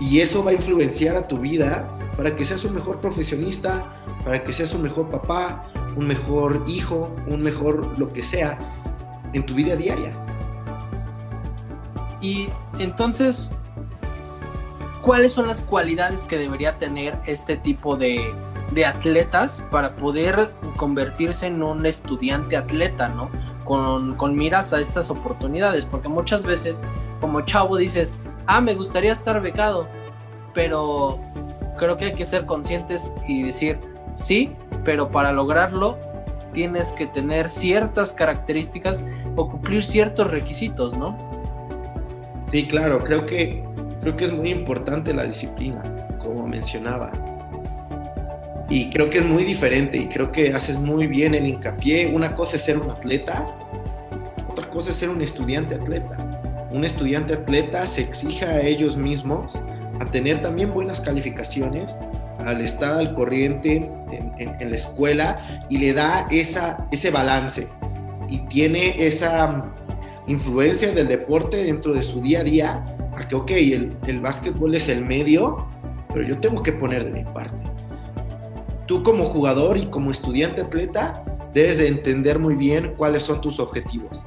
Y 0.00 0.20
eso 0.20 0.44
va 0.44 0.50
a 0.50 0.54
influenciar 0.54 1.16
a 1.16 1.28
tu 1.28 1.38
vida 1.38 1.88
para 2.14 2.36
que 2.36 2.44
seas 2.44 2.62
un 2.64 2.74
mejor 2.74 3.00
profesionista, 3.00 3.90
para 4.22 4.44
que 4.44 4.52
seas 4.52 4.74
un 4.74 4.82
mejor 4.82 5.08
papá, 5.08 5.72
un 5.96 6.06
mejor 6.06 6.62
hijo, 6.66 7.16
un 7.26 7.40
mejor 7.42 7.98
lo 7.98 8.12
que 8.12 8.22
sea 8.22 8.58
en 9.32 9.46
tu 9.46 9.54
vida 9.54 9.76
diaria. 9.76 10.12
Y 12.20 12.48
entonces, 12.78 13.50
¿cuáles 15.02 15.32
son 15.32 15.48
las 15.48 15.60
cualidades 15.60 16.24
que 16.24 16.38
debería 16.38 16.78
tener 16.78 17.18
este 17.26 17.56
tipo 17.56 17.96
de, 17.96 18.34
de 18.72 18.86
atletas 18.86 19.62
para 19.70 19.96
poder 19.96 20.52
convertirse 20.76 21.46
en 21.46 21.62
un 21.62 21.86
estudiante 21.86 22.56
atleta, 22.56 23.08
¿no? 23.08 23.30
con, 23.64 24.36
miras 24.36 24.72
a 24.72 24.80
estas 24.80 25.10
oportunidades, 25.10 25.86
porque 25.86 26.08
muchas 26.08 26.42
veces 26.42 26.82
como 27.20 27.42
chavo 27.42 27.76
dices, 27.76 28.16
ah, 28.46 28.60
me 28.60 28.74
gustaría 28.74 29.12
estar 29.12 29.40
becado, 29.40 29.86
pero 30.54 31.20
creo 31.78 31.96
que 31.96 32.06
hay 32.06 32.12
que 32.14 32.24
ser 32.24 32.46
conscientes 32.46 33.12
y 33.28 33.44
decir, 33.44 33.78
sí, 34.16 34.50
pero 34.84 35.10
para 35.10 35.32
lograrlo 35.32 35.96
tienes 36.52 36.90
que 36.90 37.06
tener 37.06 37.48
ciertas 37.48 38.12
características 38.12 39.04
o 39.36 39.48
cumplir 39.48 39.84
ciertos 39.84 40.32
requisitos, 40.32 40.98
¿no? 40.98 41.16
Sí, 42.50 42.66
claro, 42.66 42.98
creo 42.98 43.24
que, 43.24 43.64
creo 44.00 44.16
que 44.16 44.24
es 44.24 44.32
muy 44.32 44.50
importante 44.50 45.12
la 45.12 45.24
disciplina, 45.24 45.82
como 46.18 46.46
mencionaba. 46.46 47.10
Y 48.68 48.90
creo 48.90 49.10
que 49.10 49.18
es 49.18 49.26
muy 49.26 49.44
diferente 49.44 49.98
y 49.98 50.06
creo 50.06 50.30
que 50.30 50.54
haces 50.54 50.78
muy 50.78 51.06
bien 51.06 51.34
el 51.34 51.46
hincapié. 51.46 52.06
Una 52.14 52.34
cosa 52.34 52.56
es 52.56 52.62
ser 52.62 52.78
un 52.78 52.90
atleta, 52.90 53.48
otra 54.48 54.68
cosa 54.70 54.90
es 54.90 54.96
ser 54.96 55.10
un 55.10 55.20
estudiante 55.20 55.74
atleta. 55.74 56.16
Un 56.70 56.84
estudiante 56.84 57.34
atleta 57.34 57.86
se 57.88 58.02
exige 58.02 58.44
a 58.44 58.60
ellos 58.60 58.96
mismos 58.96 59.58
a 59.98 60.04
tener 60.06 60.40
también 60.40 60.72
buenas 60.72 61.00
calificaciones, 61.00 61.98
al 62.44 62.60
estar 62.60 62.94
al 62.94 63.12
corriente 63.14 63.90
en, 64.38 64.70
la 64.70 64.76
escuela 64.76 65.66
y 65.68 65.78
le 65.78 65.92
da 65.92 66.26
esa, 66.30 66.86
ese 66.90 67.10
balance 67.10 67.68
y 68.28 68.38
tiene 68.46 69.04
esa 69.04 69.62
influencia 70.26 70.92
del 70.92 71.08
deporte 71.08 71.64
dentro 71.64 71.92
de 71.92 72.02
su 72.02 72.20
día 72.20 72.40
a 72.40 72.44
día 72.44 72.96
a 73.20 73.28
que, 73.28 73.36
ok, 73.36 73.50
el, 73.50 73.96
el 74.06 74.20
básquetbol 74.20 74.74
es 74.74 74.88
el 74.88 75.04
medio, 75.04 75.66
pero 76.12 76.26
yo 76.26 76.38
tengo 76.38 76.62
que 76.62 76.72
poner 76.72 77.04
de 77.04 77.10
mi 77.10 77.24
parte 77.24 77.70
tú 78.90 79.04
como 79.04 79.26
jugador 79.26 79.76
y 79.76 79.86
como 79.86 80.10
estudiante 80.10 80.62
atleta 80.62 81.22
debes 81.54 81.78
de 81.78 81.86
entender 81.86 82.40
muy 82.40 82.56
bien 82.56 82.94
cuáles 82.96 83.22
son 83.22 83.40
tus 83.40 83.60
objetivos. 83.60 84.20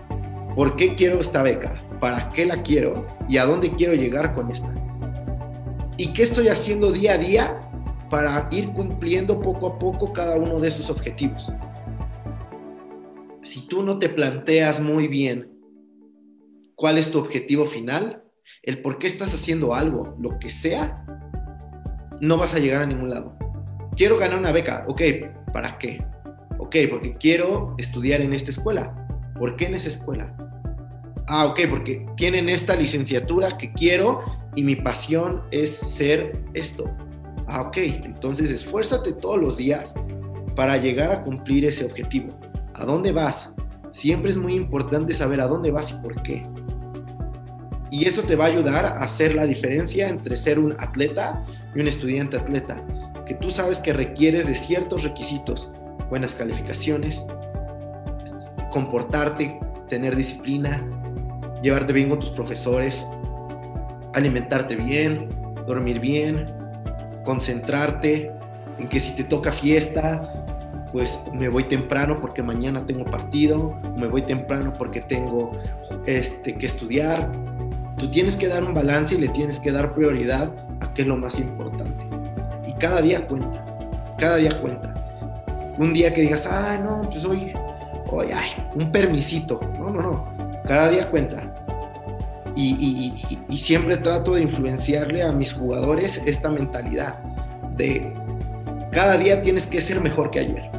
¿Por 0.56 0.78
qué 0.78 0.96
quiero 0.96 1.20
esta 1.20 1.44
beca? 1.44 1.84
¿Para 2.00 2.30
qué 2.30 2.46
la 2.46 2.64
quiero? 2.64 3.06
¿Y 3.28 3.36
a 3.36 3.46
dónde 3.46 3.72
quiero 3.72 3.94
llegar 3.94 4.34
con 4.34 4.50
esta? 4.50 4.74
¿Y 5.98 6.14
qué 6.14 6.24
estoy 6.24 6.48
haciendo 6.48 6.94
día 6.94 7.16
a 7.16 7.18
día 7.18 7.60
para 8.10 8.48
ir 8.52 8.70
cumpliendo 8.70 9.42
poco 9.42 9.68
a 9.68 9.78
poco 9.78 10.14
cada 10.14 10.38
uno 10.38 10.62
de 10.62 10.70
esos 10.70 10.90
objetivos? 10.90 11.52
Si 13.42 13.68
tú 13.68 13.84
no 13.84 14.00
te 14.00 14.08
planteas 14.08 14.80
muy 14.80 15.10
bien 15.10 15.52
cuál 16.76 16.98
es 16.98 17.12
tu 17.12 17.20
objetivo 17.20 17.66
final, 17.66 18.23
el 18.62 18.82
por 18.82 19.00
qué 19.00 19.08
estás 19.08 19.34
haciendo 19.34 19.74
algo, 19.74 20.16
lo 20.20 20.38
que 20.40 20.50
sea, 20.50 21.06
no 22.22 22.38
vas 22.38 22.54
a 22.54 22.60
llegar 22.60 22.84
a 22.84 22.86
ningún 22.86 23.10
lado 23.10 23.38
quiero 23.96 24.18
ganar 24.18 24.40
una 24.40 24.52
beca. 24.52 24.86
Ok, 24.88 25.02
¿para 25.52 25.78
qué? 25.78 26.04
Ok, 26.58 26.76
porque 26.90 27.16
quiero 27.16 27.76
estudiar 27.78 28.22
en 28.22 28.34
esta 28.34 28.52
escuela. 28.52 28.94
¿Por 29.36 29.56
qué 29.56 29.66
en 29.66 29.76
esa 29.76 29.90
escuela? 29.90 30.36
Ah, 31.28 31.46
ok, 31.46 31.62
porque 31.70 32.06
tienen 32.18 32.50
esta 32.50 32.76
licenciatura 32.76 33.58
que 33.58 33.72
quiero 33.74 34.22
y 34.56 34.64
mi 34.64 34.76
pasión 34.76 35.44
es 35.52 35.72
ser 35.72 36.34
esto. 36.54 36.86
Ah, 37.48 37.62
ok, 37.62 37.78
entonces 37.78 38.50
esfuérzate 38.50 39.14
todos 39.14 39.40
los 39.40 39.58
días 39.58 39.94
para 40.56 40.78
llegar 40.78 41.12
a 41.12 41.24
cumplir 41.24 41.66
ese 41.66 41.86
objetivo. 41.86 42.30
¿A 42.74 42.86
dónde 42.86 43.12
vas? 43.12 43.50
Siempre 43.92 44.32
es 44.32 44.38
muy 44.38 44.56
importante 44.56 45.14
saber 45.14 45.40
a 45.42 45.48
dónde 45.48 45.72
vas 45.72 45.92
y 45.92 45.96
por 45.96 46.22
qué. 46.24 46.46
Y 47.94 48.08
eso 48.08 48.24
te 48.24 48.36
va 48.36 48.46
a 48.46 48.48
ayudar 48.48 48.88
a 48.88 49.04
hacer 49.04 49.36
la 49.36 49.46
diferencia 49.46 50.08
entre 50.08 50.36
ser 50.36 50.58
un 50.58 50.74
atleta 50.80 51.44
y 51.76 51.80
un 51.80 51.88
estudiante 51.88 52.38
atleta 52.38 52.84
que 53.28 53.36
tú 53.36 53.52
sabes 53.52 53.80
que 53.80 53.94
requieres 53.94 54.48
de 54.48 54.56
ciertos 54.56 55.04
requisitos, 55.04 55.70
buenas 56.10 56.34
calificaciones, 56.34 57.22
comportarte, 58.72 59.60
tener 59.90 60.16
disciplina, 60.16 60.84
llevarte 61.62 61.94
bien 61.94 62.10
con 62.10 62.20
tus 62.20 62.32
profesores, 62.32 63.06
alimentarte 64.16 64.76
bien, 64.76 65.30
dormir 65.68 66.00
bien, 66.00 66.52
concentrarte 67.24 68.32
en 68.80 68.90
que 68.90 69.00
si 69.00 69.16
te 69.16 69.24
toca 69.24 69.52
fiesta, 69.52 70.44
pues 70.92 71.20
me 71.32 71.48
voy 71.48 71.66
temprano 71.66 72.16
porque 72.20 72.42
mañana 72.42 72.86
tengo 72.88 73.06
partido, 73.06 73.80
me 73.96 74.08
voy 74.08 74.24
temprano 74.24 74.74
porque 74.78 75.02
tengo 75.02 75.52
este, 76.08 76.56
que 76.56 76.66
estudiar. 76.66 77.32
Tú 77.98 78.10
tienes 78.10 78.36
que 78.36 78.48
dar 78.48 78.64
un 78.64 78.74
balance 78.74 79.16
y 79.16 79.18
le 79.20 79.30
tienes 79.30 79.60
que 79.60 79.72
dar 79.72 79.94
prioridad 79.94 80.52
a 80.82 80.94
qué 80.94 81.04
es 81.04 81.08
lo 81.08 81.18
más 81.18 81.40
importante 81.40 82.04
cada 82.84 83.02
día 83.02 83.26
cuenta, 83.26 83.64
cada 84.18 84.36
día 84.36 84.52
cuenta. 84.60 84.94
Un 85.78 85.94
día 85.94 86.14
que 86.14 86.22
digas, 86.22 86.46
ah, 86.46 86.78
no, 86.78 87.00
pues 87.10 87.24
hoy, 87.24 87.54
hoy, 88.12 88.28
ay, 88.34 88.50
un 88.76 88.92
permisito. 88.92 89.62
No, 89.80 89.90
no, 89.90 90.02
no, 90.02 90.28
cada 90.66 90.90
día 90.90 91.10
cuenta. 91.10 91.42
Y, 92.56 93.16
y, 93.48 93.58
siempre 93.58 93.96
trato 93.96 94.36
de 94.36 94.42
influenciarle 94.42 95.24
a 95.24 95.32
mis 95.32 95.54
jugadores 95.54 96.22
esta 96.26 96.50
mentalidad 96.50 97.18
de 97.78 98.14
cada 98.92 99.18
día 99.18 99.42
tienes 99.42 99.66
que 99.66 99.80
ser 99.80 100.02
mejor 100.02 100.30
que 100.30 100.40
ayer. 100.42 100.70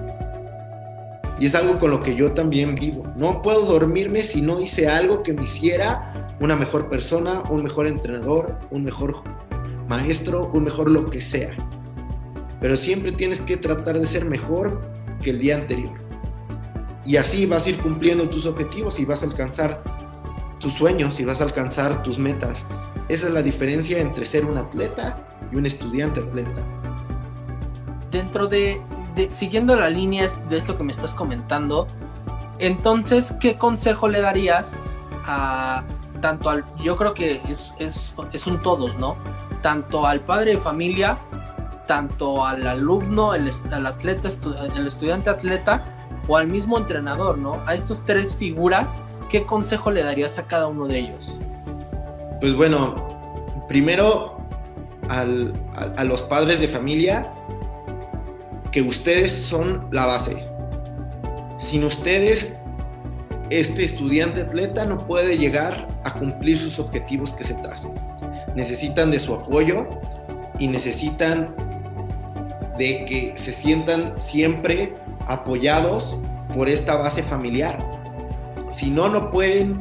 Y 1.40 1.46
es 1.46 1.54
algo 1.54 1.78
con 1.80 1.90
lo 1.90 2.02
que 2.02 2.14
yo 2.14 2.32
también 2.32 2.74
vivo. 2.74 3.02
No 3.16 3.40
puedo 3.40 3.62
dormirme 3.62 4.22
si 4.22 4.42
no 4.42 4.60
hice 4.60 4.88
algo 4.88 5.22
que 5.22 5.32
me 5.32 5.44
hiciera 5.44 6.12
una 6.40 6.56
mejor 6.56 6.88
persona, 6.88 7.42
un 7.48 7.62
mejor 7.62 7.86
entrenador, 7.86 8.58
un 8.70 8.84
mejor 8.84 9.22
maestro, 9.88 10.50
un 10.52 10.64
mejor 10.64 10.90
lo 10.90 11.06
que 11.06 11.20
sea. 11.20 11.50
Pero 12.60 12.76
siempre 12.76 13.12
tienes 13.12 13.40
que 13.40 13.56
tratar 13.56 13.98
de 13.98 14.06
ser 14.06 14.24
mejor 14.24 14.80
que 15.22 15.30
el 15.30 15.38
día 15.38 15.56
anterior. 15.56 15.92
Y 17.04 17.16
así 17.16 17.46
vas 17.46 17.66
a 17.66 17.70
ir 17.70 17.78
cumpliendo 17.78 18.28
tus 18.28 18.46
objetivos 18.46 18.98
y 18.98 19.04
vas 19.04 19.22
a 19.22 19.26
alcanzar 19.26 19.82
tus 20.58 20.72
sueños 20.72 21.20
y 21.20 21.24
vas 21.24 21.40
a 21.40 21.44
alcanzar 21.44 22.02
tus 22.02 22.18
metas. 22.18 22.64
Esa 23.08 23.26
es 23.26 23.34
la 23.34 23.42
diferencia 23.42 23.98
entre 23.98 24.24
ser 24.24 24.46
un 24.46 24.56
atleta 24.56 25.16
y 25.52 25.56
un 25.56 25.66
estudiante 25.66 26.20
atleta. 26.20 26.62
Dentro 28.10 28.46
de, 28.46 28.80
siguiendo 29.28 29.76
la 29.76 29.90
línea 29.90 30.26
de 30.48 30.56
esto 30.56 30.78
que 30.78 30.84
me 30.84 30.92
estás 30.92 31.14
comentando, 31.14 31.86
entonces, 32.58 33.34
¿qué 33.40 33.58
consejo 33.58 34.08
le 34.08 34.20
darías 34.20 34.78
a 35.26 35.84
tanto 36.24 36.48
al, 36.48 36.64
yo 36.82 36.96
creo 36.96 37.12
que 37.12 37.42
es, 37.50 37.74
es, 37.78 38.14
es 38.32 38.46
un 38.46 38.62
todos, 38.62 38.96
¿no? 38.96 39.14
Tanto 39.60 40.06
al 40.06 40.20
padre 40.20 40.52
de 40.52 40.58
familia, 40.58 41.18
tanto 41.86 42.46
al 42.46 42.66
alumno, 42.66 43.34
el, 43.34 43.50
al 43.70 43.84
atleta, 43.84 44.30
el 44.74 44.86
estudiante 44.86 45.28
atleta 45.28 45.84
o 46.26 46.38
al 46.38 46.46
mismo 46.46 46.78
entrenador, 46.78 47.36
¿no? 47.36 47.60
A 47.66 47.74
estos 47.74 48.06
tres 48.06 48.34
figuras 48.34 49.02
¿qué 49.28 49.44
consejo 49.44 49.90
le 49.90 50.02
darías 50.02 50.38
a 50.38 50.46
cada 50.46 50.66
uno 50.66 50.86
de 50.86 51.00
ellos? 51.00 51.36
Pues 52.40 52.54
bueno, 52.54 52.94
primero 53.68 54.38
a, 55.08 55.24
los 56.04 56.22
padres 56.22 56.58
de 56.58 56.68
familia, 56.68 57.30
que 58.72 58.80
ustedes 58.80 59.30
son 59.30 59.88
la 59.90 60.06
base. 60.06 60.48
Sin 61.58 61.84
ustedes, 61.84 62.50
este 63.60 63.84
estudiante 63.84 64.42
atleta 64.42 64.84
no 64.84 65.06
puede 65.06 65.36
llegar 65.36 65.86
a 66.04 66.14
cumplir 66.14 66.58
sus 66.58 66.78
objetivos 66.78 67.32
que 67.32 67.44
se 67.44 67.54
tracen. 67.54 67.92
Necesitan 68.54 69.10
de 69.10 69.18
su 69.18 69.34
apoyo 69.34 69.86
y 70.58 70.68
necesitan 70.68 71.54
de 72.78 73.04
que 73.04 73.32
se 73.36 73.52
sientan 73.52 74.14
siempre 74.20 74.94
apoyados 75.26 76.16
por 76.54 76.68
esta 76.68 76.96
base 76.96 77.22
familiar 77.22 77.78
si 78.74 78.90
no, 78.90 79.08
no 79.08 79.30
pueden, 79.30 79.80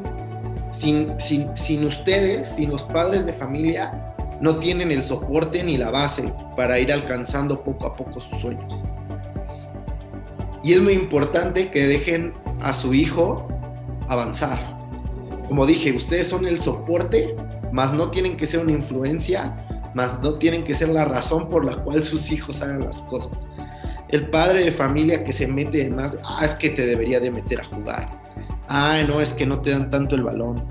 sin, 0.72 1.20
sin, 1.20 1.84
ustedes, 1.84 2.48
sin 2.48 2.70
los 2.70 2.84
padres 2.84 3.26
de 3.26 3.34
familia, 3.34 4.14
no 4.40 4.58
tienen 4.58 4.92
el 4.92 5.04
soporte 5.04 5.64
ni 5.64 5.78
la 5.78 5.90
base 5.90 6.32
para 6.56 6.80
ir 6.80 6.94
alcanzando 6.94 7.64
poco 7.64 7.88
a 7.88 7.96
poco 7.96 8.22
sus 8.22 8.40
sueños. 8.40 8.72
Y 10.64 10.74
es 10.74 10.82
muy 10.82 10.94
importante 10.94 11.72
que 11.72 11.88
dejen 11.88 12.34
a 12.62 12.72
su 12.72 12.94
hijo 12.94 13.48
avanzar. 14.14 14.78
Como 15.48 15.66
dije, 15.66 15.92
ustedes 15.92 16.28
son 16.28 16.46
el 16.46 16.58
soporte, 16.58 17.36
más 17.72 17.94
no 17.94 18.10
tienen 18.12 18.38
que 18.38 18.46
ser 18.46 18.62
una 18.62 18.72
influencia, 18.72 19.92
más 19.94 20.20
no 20.22 20.36
tienen 20.36 20.64
que 20.64 20.74
ser 20.74 20.90
la 20.90 21.06
razón 21.06 21.50
por 21.50 21.66
la 21.66 21.78
cual 21.84 22.04
sus 22.04 22.32
hijos 22.32 22.62
hagan 22.62 22.86
las 22.86 23.02
cosas. 23.04 23.48
El 24.10 24.30
padre 24.30 24.64
de 24.66 24.72
familia 24.72 25.24
que 25.24 25.34
se 25.34 25.48
mete 25.48 25.90
más, 25.90 26.18
ah, 26.24 26.46
es 26.46 26.56
que 26.56 26.70
te 26.70 26.86
debería 26.86 27.20
de 27.20 27.32
meter 27.32 27.62
a 27.62 27.66
jugar 27.66 28.24
ay, 28.68 29.06
no, 29.08 29.22
es 29.22 29.34
que 29.34 29.46
no 29.46 29.62
te 29.62 29.72
dan 29.72 29.90
tanto 29.90 30.16
el 30.16 30.24
balón, 30.24 30.66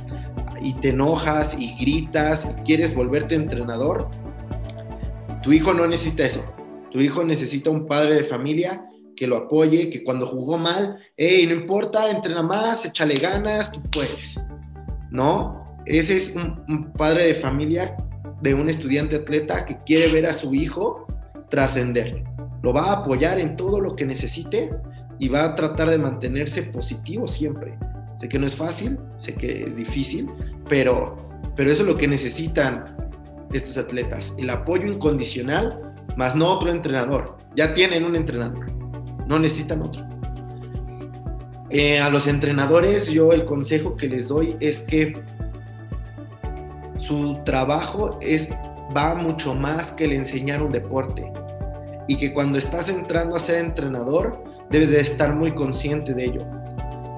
y 0.61 0.74
te 0.74 0.90
enojas 0.90 1.57
y 1.59 1.74
gritas 1.76 2.46
y 2.46 2.62
quieres 2.62 2.94
volverte 2.94 3.35
entrenador, 3.35 4.09
tu 5.42 5.52
hijo 5.52 5.74
no 5.74 5.87
necesita 5.87 6.24
eso. 6.24 6.44
Tu 6.90 7.00
hijo 7.00 7.24
necesita 7.24 7.70
un 7.70 7.87
padre 7.87 8.14
de 8.14 8.24
familia 8.24 8.85
que 9.22 9.28
lo 9.28 9.37
apoye, 9.37 9.88
que 9.88 10.02
cuando 10.02 10.26
jugó 10.26 10.58
mal, 10.58 10.96
hey, 11.16 11.46
no 11.46 11.54
importa, 11.54 12.11
entrena 12.11 12.42
más, 12.42 12.85
échale 12.85 13.14
ganas, 13.14 13.70
tú 13.70 13.80
puedes. 13.92 14.37
¿No? 15.12 15.64
Ese 15.87 16.16
es 16.16 16.35
un, 16.35 16.61
un 16.66 16.92
padre 16.92 17.26
de 17.28 17.35
familia 17.35 17.96
de 18.40 18.52
un 18.52 18.68
estudiante 18.68 19.14
atleta 19.14 19.64
que 19.64 19.78
quiere 19.87 20.11
ver 20.11 20.26
a 20.26 20.35
su 20.35 20.52
hijo 20.52 21.06
trascender. 21.50 22.24
Lo 22.64 22.72
va 22.72 22.87
a 22.87 22.92
apoyar 22.94 23.38
en 23.38 23.56
todo 23.56 23.78
lo 23.78 23.94
que 23.94 24.04
necesite 24.04 24.70
y 25.20 25.28
va 25.28 25.44
a 25.44 25.54
tratar 25.54 25.90
de 25.90 25.98
mantenerse 25.98 26.64
positivo 26.64 27.28
siempre. 27.28 27.78
Sé 28.16 28.28
que 28.28 28.40
no 28.40 28.46
es 28.48 28.56
fácil, 28.56 28.98
sé 29.18 29.35
que 29.35 29.62
es 29.62 29.76
difícil, 29.76 30.28
pero, 30.68 31.14
pero 31.54 31.70
eso 31.70 31.82
es 31.82 31.88
lo 31.88 31.96
que 31.96 32.08
necesitan 32.08 32.96
estos 33.52 33.78
atletas, 33.78 34.35
el 34.37 34.50
apoyo 34.50 34.88
incondicional, 34.88 35.94
más 36.16 36.35
no 36.35 36.50
otro 36.50 36.72
entrenador. 36.72 37.38
Ya 37.54 37.72
tienen 37.72 38.02
un 38.04 38.16
entrenador, 38.16 38.82
no 39.26 39.38
necesitan 39.38 39.82
otro. 39.82 40.04
Eh, 41.70 42.00
a 42.00 42.11
los 42.11 42.26
entrenadores 42.26 43.06
yo 43.06 43.32
el 43.32 43.46
consejo 43.46 43.96
que 43.96 44.06
les 44.06 44.28
doy 44.28 44.56
es 44.61 44.80
que 44.80 45.14
su 46.98 47.38
trabajo 47.44 48.18
es, 48.20 48.50
va 48.94 49.14
mucho 49.14 49.54
más 49.54 49.90
que 49.92 50.04
el 50.04 50.12
enseñar 50.12 50.62
un 50.62 50.70
deporte 50.70 51.32
y 52.08 52.16
que 52.16 52.35
cuando 52.35 52.58
estás 52.58 52.88
entrando 52.88 53.37
a 53.37 53.38
ser 53.38 53.56
entrenador 53.56 54.44
debes 54.68 54.90
de 54.90 55.00
estar 55.00 55.35
muy 55.35 55.52
consciente 55.52 56.12
de 56.12 56.24
ello. 56.24 56.46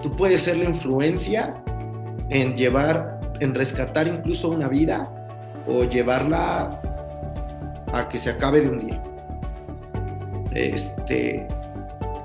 Tú 0.03 0.11
puedes 0.13 0.43
ser 0.43 0.59
la 0.59 0.65
influencia 0.65 1.55
en 2.31 2.57
llevar, 2.57 3.21
en 3.41 3.55
rescatar 3.55 4.07
incluso 4.07 4.49
una 4.49 4.69
vida 4.69 5.11
o 5.67 5.85
llevarla 5.85 6.81
a 7.93 8.09
que 8.09 8.19
se 8.19 8.31
acabe 8.31 8.61
de 8.61 8.69
un 8.69 8.87
día. 8.87 9.03
Este, 10.53 11.49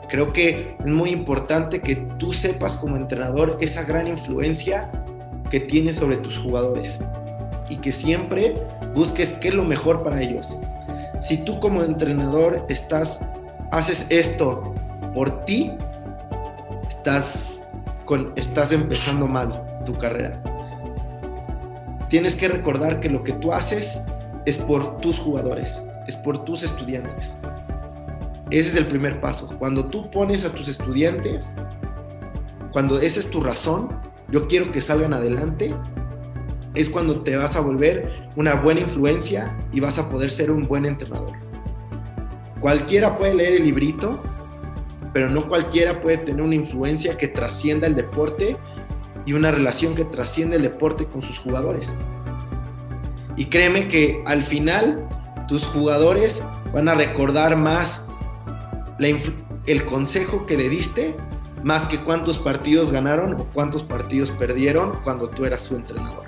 creo 0.09 0.33
que 0.33 0.75
es 0.79 0.85
muy 0.85 1.11
importante 1.11 1.81
que 1.81 1.95
tú 2.17 2.33
sepas 2.33 2.77
como 2.77 2.97
entrenador 2.97 3.57
esa 3.61 3.83
gran 3.83 4.07
influencia 4.07 4.91
que 5.49 5.59
tienes 5.59 5.97
sobre 5.97 6.17
tus 6.17 6.37
jugadores 6.39 6.99
y 7.69 7.77
que 7.77 7.91
siempre 7.91 8.53
busques 8.93 9.33
qué 9.33 9.49
es 9.49 9.53
lo 9.53 9.63
mejor 9.63 10.03
para 10.03 10.21
ellos. 10.21 10.55
Si 11.21 11.37
tú 11.37 11.59
como 11.59 11.83
entrenador 11.83 12.65
estás 12.69 13.19
haces 13.71 14.05
esto 14.09 14.73
por 15.13 15.45
ti, 15.45 15.71
estás, 16.87 17.63
estás 18.35 18.71
empezando 18.71 19.27
mal 19.27 19.63
tu 19.85 19.93
carrera. 19.93 20.41
Tienes 22.09 22.35
que 22.35 22.47
recordar 22.47 22.99
que 22.99 23.09
lo 23.09 23.23
que 23.23 23.33
tú 23.33 23.53
haces 23.53 24.01
es 24.45 24.57
por 24.57 24.97
tus 24.97 25.19
jugadores, 25.19 25.81
es 26.07 26.15
por 26.15 26.43
tus 26.43 26.63
estudiantes. 26.63 27.35
Ese 28.51 28.69
es 28.69 28.75
el 28.75 28.87
primer 28.87 29.21
paso. 29.21 29.47
Cuando 29.59 29.85
tú 29.85 30.09
pones 30.09 30.43
a 30.43 30.51
tus 30.51 30.67
estudiantes, 30.67 31.53
cuando 32.71 32.99
esa 32.99 33.19
es 33.19 33.29
tu 33.29 33.41
razón, 33.41 33.89
yo 34.29 34.47
quiero 34.47 34.71
que 34.71 34.81
salgan 34.81 35.13
adelante, 35.13 35.75
es 36.73 36.89
cuando 36.89 37.21
te 37.21 37.35
vas 37.35 37.55
a 37.55 37.59
volver 37.59 38.29
una 38.35 38.55
buena 38.55 38.81
influencia 38.81 39.55
y 39.71 39.79
vas 39.79 39.97
a 39.97 40.09
poder 40.09 40.31
ser 40.31 40.49
un 40.49 40.67
buen 40.67 40.85
entrenador. 40.85 41.33
Cualquiera 42.59 43.17
puede 43.17 43.35
leer 43.35 43.53
el 43.53 43.65
librito, 43.65 44.19
pero 45.13 45.29
no 45.29 45.47
cualquiera 45.47 46.01
puede 46.01 46.17
tener 46.17 46.41
una 46.41 46.55
influencia 46.55 47.17
que 47.17 47.27
trascienda 47.27 47.87
el 47.87 47.95
deporte 47.95 48.57
y 49.25 49.33
una 49.33 49.51
relación 49.51 49.95
que 49.95 50.05
trasciende 50.05 50.57
el 50.57 50.63
deporte 50.63 51.05
con 51.05 51.21
sus 51.21 51.37
jugadores. 51.39 51.93
Y 53.35 53.45
créeme 53.45 53.87
que 53.87 54.21
al 54.25 54.43
final 54.43 55.07
tus 55.47 55.65
jugadores 55.67 56.43
van 56.73 56.89
a 56.89 56.95
recordar 56.95 57.55
más 57.55 58.05
el 58.99 59.85
consejo 59.85 60.45
que 60.45 60.57
le 60.57 60.69
diste, 60.69 61.15
más 61.63 61.85
que 61.85 61.99
cuántos 61.99 62.37
partidos 62.37 62.91
ganaron 62.91 63.33
o 63.33 63.45
cuántos 63.53 63.83
partidos 63.83 64.31
perdieron 64.31 64.99
cuando 65.03 65.29
tú 65.29 65.45
eras 65.45 65.61
su 65.61 65.75
entrenador. 65.75 66.25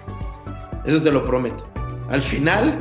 Eso 0.86 1.01
te 1.01 1.12
lo 1.12 1.23
prometo. 1.25 1.65
Al 2.10 2.21
final 2.21 2.79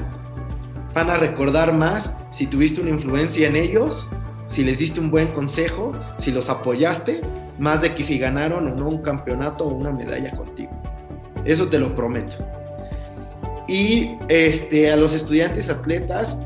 van 0.95 1.11
a 1.11 1.17
recordar 1.17 1.73
más 1.73 2.15
si 2.33 2.47
tuviste 2.47 2.81
una 2.81 2.91
influencia 2.91 3.47
en 3.47 3.57
ellos 3.57 4.09
si 4.51 4.65
les 4.65 4.79
diste 4.81 4.99
un 5.01 5.11
buen 5.11 5.29
consejo, 5.29 5.93
si 6.19 6.33
los 6.33 6.49
apoyaste, 6.49 7.21
más 7.59 7.83
de 7.83 7.95
que 7.95 8.03
si 8.03 8.19
ganaron 8.19 8.67
o 8.67 8.75
no 8.75 8.89
un 8.89 9.01
campeonato 9.01 9.65
o 9.65 9.75
una 9.75 9.93
medalla 9.93 10.33
contigo. 10.33 10.73
Eso 11.45 11.69
te 11.69 11.79
lo 11.79 11.95
prometo. 11.95 12.37
Y 13.69 14.17
este, 14.29 14.91
a 14.91 14.97
los 14.97 15.15
estudiantes 15.15 15.71
atletas, 15.71 16.43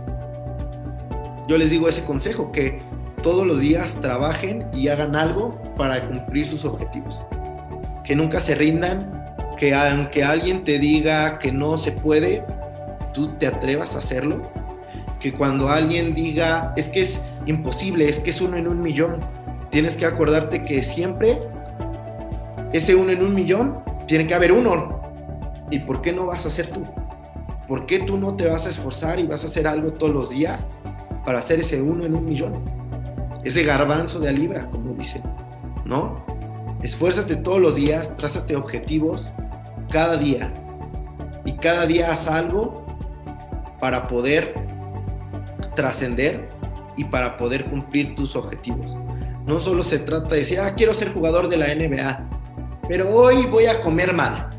yo 1.48 1.56
les 1.56 1.70
digo 1.70 1.88
ese 1.88 2.04
consejo, 2.04 2.52
que 2.52 2.82
todos 3.24 3.46
los 3.46 3.60
días 3.60 3.98
trabajen 4.02 4.66
y 4.74 4.88
hagan 4.88 5.16
algo 5.16 5.58
para 5.78 6.06
cumplir 6.06 6.46
sus 6.46 6.66
objetivos. 6.66 7.24
Que 8.04 8.14
nunca 8.14 8.38
se 8.38 8.54
rindan, 8.54 9.10
que 9.56 9.74
aunque 9.74 10.22
alguien 10.22 10.62
te 10.62 10.78
diga 10.78 11.38
que 11.38 11.50
no 11.50 11.78
se 11.78 11.90
puede, 11.90 12.44
tú 13.14 13.30
te 13.38 13.46
atrevas 13.46 13.94
a 13.94 14.00
hacerlo. 14.00 14.52
Que 15.20 15.32
cuando 15.32 15.70
alguien 15.70 16.14
diga, 16.14 16.74
es 16.76 16.90
que 16.90 17.00
es, 17.00 17.22
imposible, 17.46 18.10
es 18.10 18.18
que 18.18 18.28
es 18.28 18.42
uno 18.42 18.58
en 18.58 18.68
un 18.68 18.82
millón. 18.82 19.16
Tienes 19.70 19.96
que 19.96 20.04
acordarte 20.04 20.66
que 20.66 20.82
siempre 20.82 21.40
ese 22.74 22.94
uno 22.94 23.10
en 23.10 23.22
un 23.22 23.34
millón 23.34 23.78
tiene 24.06 24.26
que 24.26 24.34
haber 24.34 24.52
uno. 24.52 25.00
¿Y 25.70 25.78
por 25.78 26.02
qué 26.02 26.12
no 26.12 26.26
vas 26.26 26.44
a 26.44 26.50
ser 26.50 26.68
tú? 26.68 26.84
¿Por 27.66 27.86
qué 27.86 28.00
tú 28.00 28.18
no 28.18 28.36
te 28.36 28.46
vas 28.46 28.66
a 28.66 28.68
esforzar 28.68 29.18
y 29.18 29.26
vas 29.26 29.44
a 29.44 29.46
hacer 29.46 29.66
algo 29.66 29.94
todos 29.94 30.12
los 30.12 30.28
días 30.28 30.66
para 31.24 31.38
hacer 31.38 31.60
ese 31.60 31.80
uno 31.80 32.04
en 32.04 32.14
un 32.14 32.26
millón? 32.26 32.83
Ese 33.44 33.62
garbanzo 33.62 34.18
de 34.18 34.28
a 34.28 34.32
libra, 34.32 34.68
como 34.70 34.94
dicen. 34.94 35.22
¿no? 35.84 36.24
Esfuérzate 36.82 37.36
todos 37.36 37.60
los 37.60 37.76
días, 37.76 38.16
trázate 38.16 38.56
objetivos 38.56 39.32
cada 39.90 40.16
día. 40.16 40.52
Y 41.44 41.52
cada 41.54 41.86
día 41.86 42.12
haz 42.12 42.26
algo 42.26 42.86
para 43.80 44.08
poder 44.08 44.54
trascender 45.76 46.48
y 46.96 47.04
para 47.04 47.36
poder 47.36 47.66
cumplir 47.66 48.14
tus 48.14 48.36
objetivos. 48.36 48.94
No 49.46 49.60
solo 49.60 49.82
se 49.82 49.98
trata 49.98 50.30
de 50.30 50.40
decir, 50.40 50.60
ah, 50.60 50.74
quiero 50.74 50.94
ser 50.94 51.12
jugador 51.12 51.48
de 51.48 51.58
la 51.58 51.74
NBA, 51.74 52.30
pero 52.88 53.14
hoy 53.14 53.46
voy 53.46 53.66
a 53.66 53.82
comer 53.82 54.14
mal, 54.14 54.50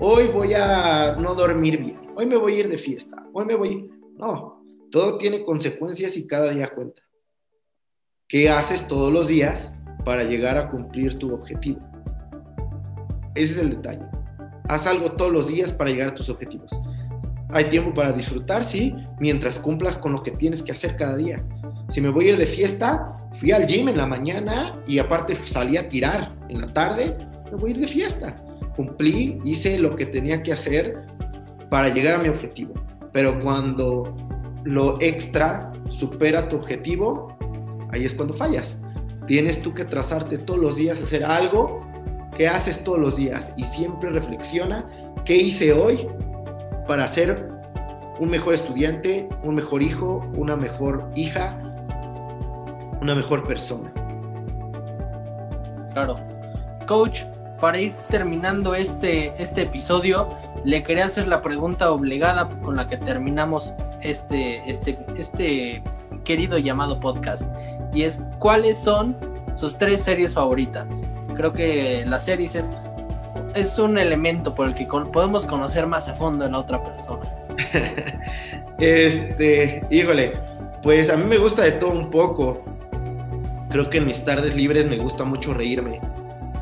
hoy 0.00 0.28
voy 0.28 0.54
a 0.54 1.16
no 1.16 1.34
dormir 1.34 1.78
bien, 1.78 2.00
hoy 2.16 2.24
me 2.24 2.36
voy 2.36 2.54
a 2.54 2.58
ir 2.60 2.68
de 2.68 2.78
fiesta, 2.78 3.22
hoy 3.32 3.44
me 3.44 3.54
voy... 3.54 3.90
No, 4.16 4.62
todo 4.90 5.18
tiene 5.18 5.44
consecuencias 5.44 6.16
y 6.16 6.26
cada 6.26 6.50
día 6.50 6.72
cuenta. 6.74 7.02
¿Qué 8.28 8.50
haces 8.50 8.88
todos 8.88 9.12
los 9.12 9.28
días 9.28 9.70
para 10.04 10.24
llegar 10.24 10.56
a 10.56 10.68
cumplir 10.68 11.16
tu 11.16 11.32
objetivo? 11.32 11.78
Ese 13.36 13.52
es 13.52 13.58
el 13.58 13.70
detalle. 13.70 14.02
Haz 14.68 14.88
algo 14.88 15.12
todos 15.12 15.30
los 15.30 15.46
días 15.46 15.72
para 15.72 15.90
llegar 15.90 16.08
a 16.08 16.14
tus 16.16 16.28
objetivos. 16.28 16.72
Hay 17.50 17.66
tiempo 17.66 17.94
para 17.94 18.10
disfrutar, 18.10 18.64
sí, 18.64 18.92
mientras 19.20 19.60
cumplas 19.60 19.96
con 19.96 20.10
lo 20.10 20.24
que 20.24 20.32
tienes 20.32 20.60
que 20.60 20.72
hacer 20.72 20.96
cada 20.96 21.16
día. 21.16 21.36
Si 21.88 22.00
me 22.00 22.08
voy 22.08 22.26
a 22.26 22.28
ir 22.30 22.36
de 22.36 22.48
fiesta, 22.48 23.16
fui 23.34 23.52
al 23.52 23.64
gym 23.64 23.90
en 23.90 23.96
la 23.96 24.08
mañana 24.08 24.72
y 24.88 24.98
aparte 24.98 25.36
salí 25.36 25.76
a 25.76 25.88
tirar 25.88 26.34
en 26.48 26.62
la 26.62 26.72
tarde, 26.72 27.16
me 27.52 27.56
voy 27.58 27.70
a 27.70 27.74
ir 27.74 27.80
de 27.82 27.86
fiesta. 27.86 28.34
Cumplí, 28.74 29.38
hice 29.44 29.78
lo 29.78 29.94
que 29.94 30.04
tenía 30.04 30.42
que 30.42 30.52
hacer 30.52 31.00
para 31.70 31.90
llegar 31.90 32.16
a 32.16 32.18
mi 32.18 32.28
objetivo. 32.28 32.74
Pero 33.12 33.40
cuando 33.40 34.16
lo 34.64 35.00
extra 35.00 35.72
supera 35.90 36.48
tu 36.48 36.56
objetivo, 36.56 37.35
ahí 37.96 38.04
es 38.04 38.14
cuando 38.14 38.34
fallas. 38.34 38.76
Tienes 39.26 39.60
tú 39.60 39.74
que 39.74 39.84
trazarte 39.84 40.38
todos 40.38 40.60
los 40.60 40.76
días, 40.76 41.02
hacer 41.02 41.24
algo 41.24 41.84
que 42.36 42.48
haces 42.48 42.84
todos 42.84 42.98
los 42.98 43.16
días 43.16 43.52
y 43.56 43.64
siempre 43.64 44.10
reflexiona 44.10 44.84
qué 45.24 45.36
hice 45.36 45.72
hoy 45.72 46.06
para 46.86 47.08
ser 47.08 47.48
un 48.20 48.30
mejor 48.30 48.54
estudiante, 48.54 49.28
un 49.42 49.54
mejor 49.54 49.82
hijo, 49.82 50.24
una 50.36 50.56
mejor 50.56 51.10
hija, 51.14 51.58
una 53.00 53.14
mejor 53.14 53.42
persona. 53.44 53.92
Claro. 55.92 56.18
Coach, 56.86 57.22
para 57.60 57.78
ir 57.78 57.94
terminando 58.08 58.74
este, 58.74 59.32
este 59.42 59.62
episodio, 59.62 60.28
le 60.64 60.82
quería 60.82 61.06
hacer 61.06 61.26
la 61.26 61.42
pregunta 61.42 61.90
obligada 61.90 62.48
con 62.60 62.76
la 62.76 62.88
que 62.88 62.96
terminamos 62.96 63.74
este, 64.02 64.62
este, 64.70 64.98
este 65.18 65.82
querido 66.24 66.58
llamado 66.58 67.00
podcast. 67.00 67.50
Y 67.96 68.02
es, 68.02 68.20
¿cuáles 68.38 68.76
son 68.76 69.16
sus 69.54 69.78
tres 69.78 70.02
series 70.02 70.34
favoritas? 70.34 71.02
Creo 71.34 71.54
que 71.54 72.04
las 72.06 72.26
series 72.26 72.54
es, 72.54 72.86
es 73.54 73.78
un 73.78 73.96
elemento 73.96 74.54
por 74.54 74.68
el 74.68 74.74
que 74.74 74.84
podemos 74.84 75.46
conocer 75.46 75.86
más 75.86 76.06
a 76.06 76.12
fondo 76.12 76.44
a 76.44 76.50
la 76.50 76.58
otra 76.58 76.84
persona. 76.84 77.24
este, 78.78 79.80
híjole, 79.90 80.34
pues 80.82 81.08
a 81.08 81.16
mí 81.16 81.24
me 81.24 81.38
gusta 81.38 81.62
de 81.62 81.72
todo 81.72 81.90
un 81.92 82.10
poco. 82.10 82.62
Creo 83.70 83.88
que 83.88 83.96
en 83.96 84.04
mis 84.04 84.22
tardes 84.26 84.54
libres 84.54 84.86
me 84.86 84.98
gusta 84.98 85.24
mucho 85.24 85.54
reírme. 85.54 85.98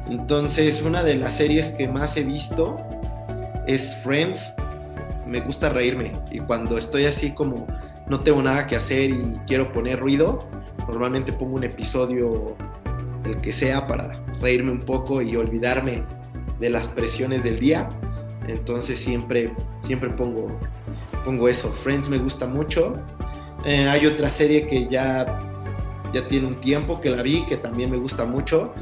Entonces, 0.09 0.83
una 0.83 1.03
de 1.03 1.17
las 1.17 1.35
series 1.35 1.71
que 1.71 1.89
más 1.89 2.17
he 2.17 2.23
visto 2.23 2.77
es 3.67 3.93
Friends. 4.05 4.55
Me 5.27 5.41
gusta 5.41 5.69
reírme. 5.69 6.13
Y 6.31 6.39
cuando 6.39 6.79
estoy 6.79 7.07
así 7.07 7.33
como 7.33 7.67
no 8.07 8.21
tengo 8.21 8.41
nada 8.41 8.69
que 8.69 8.77
hacer 8.77 9.11
y 9.11 9.41
quiero 9.49 9.73
poner 9.73 9.99
ruido, 9.99 10.47
normalmente 10.89 11.33
pongo 11.33 11.57
un 11.57 11.65
episodio, 11.65 12.57
el 13.25 13.37
que 13.39 13.53
sea, 13.53 13.87
para 13.87 14.21
reírme 14.41 14.71
un 14.71 14.81
poco 14.81 15.23
y 15.23 15.37
olvidarme 15.37 16.03
de 16.61 16.71
las 16.71 16.89
presiones 16.89 17.43
del 17.43 17.59
día. 17.59 17.89
Entonces 18.49 19.01
siempre, 19.01 19.53
siempre 19.81 20.11
pongo, 20.11 20.59
pongo 21.25 21.49
eso. 21.49 21.73
Friends 21.83 22.09
me 22.09 22.19
gusta 22.19 22.47
mucho. 22.47 22.95
Eh, 23.65 23.89
hay 23.89 24.07
otra 24.07 24.31
serie 24.31 24.67
que 24.67 24.87
ya, 24.89 25.41
ya 26.13 26.29
tiene 26.29 26.47
un 26.47 26.61
tiempo 26.61 27.01
que 27.01 27.11
la 27.11 27.23
vi, 27.23 27.45
que 27.47 27.57
también 27.57 27.91
me 27.91 27.97
gusta 27.97 28.25
mucho. 28.25 28.75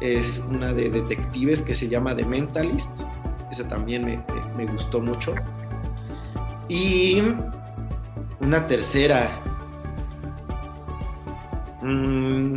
Es 0.00 0.40
una 0.48 0.72
de 0.72 0.90
detectives 0.90 1.62
que 1.62 1.74
se 1.74 1.88
llama 1.88 2.14
The 2.14 2.24
Mentalist. 2.24 2.92
Esa 3.50 3.66
también 3.66 4.04
me, 4.04 4.22
me 4.56 4.66
gustó 4.66 5.00
mucho. 5.00 5.34
Y 6.68 7.22
una 8.40 8.66
tercera. 8.66 9.42
Mm, 11.88 12.54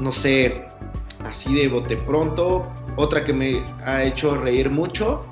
no 0.00 0.12
sé, 0.12 0.64
así 1.24 1.54
de 1.54 1.68
bote 1.68 1.96
pronto. 1.96 2.66
Otra 2.96 3.24
que 3.24 3.32
me 3.32 3.62
ha 3.84 4.02
hecho 4.02 4.36
reír 4.36 4.70
mucho. 4.70 5.26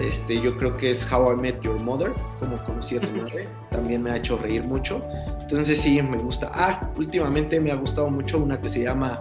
Este, 0.00 0.40
yo 0.40 0.56
creo 0.56 0.76
que 0.76 0.92
es 0.92 1.10
How 1.10 1.32
I 1.32 1.36
Met 1.36 1.60
Your 1.62 1.78
Mother, 1.78 2.12
como 2.38 2.62
conocí 2.64 2.96
a 2.96 3.00
tu 3.00 3.10
madre. 3.10 3.48
También 3.70 4.02
me 4.02 4.10
ha 4.10 4.16
hecho 4.16 4.38
reír 4.38 4.62
mucho. 4.62 5.02
Entonces 5.40 5.80
sí, 5.80 6.00
me 6.00 6.18
gusta. 6.18 6.50
Ah, 6.54 6.90
últimamente 6.96 7.58
me 7.60 7.72
ha 7.72 7.76
gustado 7.76 8.08
mucho 8.08 8.38
una 8.38 8.60
que 8.60 8.68
se 8.68 8.82
llama 8.84 9.20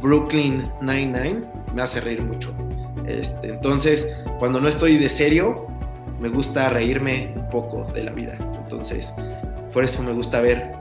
Brooklyn 0.00 0.64
Nine-Nine. 0.80 1.44
Me 1.74 1.82
hace 1.82 2.00
reír 2.00 2.22
mucho. 2.22 2.52
Este, 3.06 3.50
entonces, 3.50 4.08
cuando 4.38 4.60
no 4.60 4.68
estoy 4.68 4.98
de 4.98 5.08
serio, 5.08 5.66
me 6.20 6.28
gusta 6.28 6.70
reírme 6.70 7.34
un 7.36 7.48
poco 7.50 7.86
de 7.92 8.04
la 8.04 8.12
vida. 8.12 8.36
Entonces, 8.64 9.12
por 9.72 9.84
eso 9.84 10.02
me 10.02 10.12
gusta 10.12 10.40
ver 10.40 10.72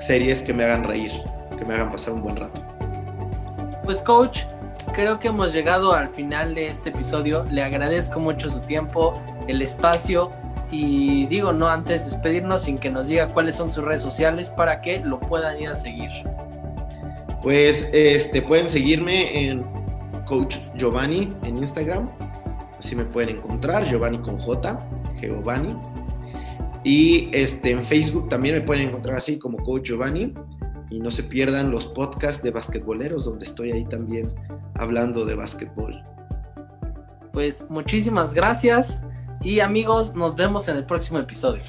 series 0.00 0.42
que 0.42 0.52
me 0.52 0.64
hagan 0.64 0.84
reír, 0.84 1.10
que 1.58 1.64
me 1.64 1.74
hagan 1.74 1.90
pasar 1.90 2.14
un 2.14 2.22
buen 2.22 2.36
rato. 2.36 2.60
Pues 3.84 4.02
coach, 4.02 4.42
creo 4.92 5.18
que 5.18 5.28
hemos 5.28 5.52
llegado 5.52 5.92
al 5.92 6.08
final 6.08 6.54
de 6.54 6.68
este 6.68 6.90
episodio. 6.90 7.44
Le 7.50 7.62
agradezco 7.62 8.20
mucho 8.20 8.50
su 8.50 8.60
tiempo, 8.60 9.20
el 9.48 9.62
espacio 9.62 10.30
y 10.70 11.26
digo, 11.26 11.52
no 11.52 11.68
antes 11.68 12.00
de 12.00 12.10
despedirnos 12.10 12.62
sin 12.62 12.78
que 12.78 12.90
nos 12.90 13.08
diga 13.08 13.28
cuáles 13.28 13.56
son 13.56 13.70
sus 13.70 13.84
redes 13.84 14.02
sociales 14.02 14.50
para 14.50 14.80
que 14.80 15.00
lo 15.00 15.20
puedan 15.20 15.60
ir 15.60 15.68
a 15.68 15.76
seguir. 15.76 16.10
Pues 17.42 17.88
este 17.92 18.40
pueden 18.40 18.70
seguirme 18.70 19.48
en 19.48 19.64
Coach 20.26 20.56
Giovanni 20.76 21.34
en 21.42 21.58
Instagram 21.58 22.08
Así 22.82 22.96
me 22.96 23.04
pueden 23.04 23.36
encontrar, 23.36 23.84
Giovanni 23.84 24.18
con 24.18 24.36
J, 24.38 24.76
Giovanni. 25.20 25.76
Y 26.84 27.28
este, 27.32 27.70
en 27.70 27.84
Facebook 27.84 28.28
también 28.28 28.56
me 28.56 28.60
pueden 28.62 28.88
encontrar 28.88 29.16
así 29.16 29.38
como 29.38 29.58
Coach 29.58 29.88
Giovanni. 29.88 30.34
Y 30.90 31.00
no 31.00 31.10
se 31.10 31.22
pierdan 31.22 31.70
los 31.70 31.86
podcasts 31.86 32.42
de 32.42 32.50
basquetboleros, 32.50 33.24
donde 33.24 33.46
estoy 33.46 33.72
ahí 33.72 33.84
también 33.86 34.30
hablando 34.74 35.24
de 35.24 35.34
basquetbol. 35.34 36.02
Pues 37.32 37.64
muchísimas 37.70 38.34
gracias 38.34 39.00
y 39.42 39.60
amigos, 39.60 40.14
nos 40.14 40.36
vemos 40.36 40.68
en 40.68 40.76
el 40.76 40.84
próximo 40.84 41.18
episodio. 41.18 41.62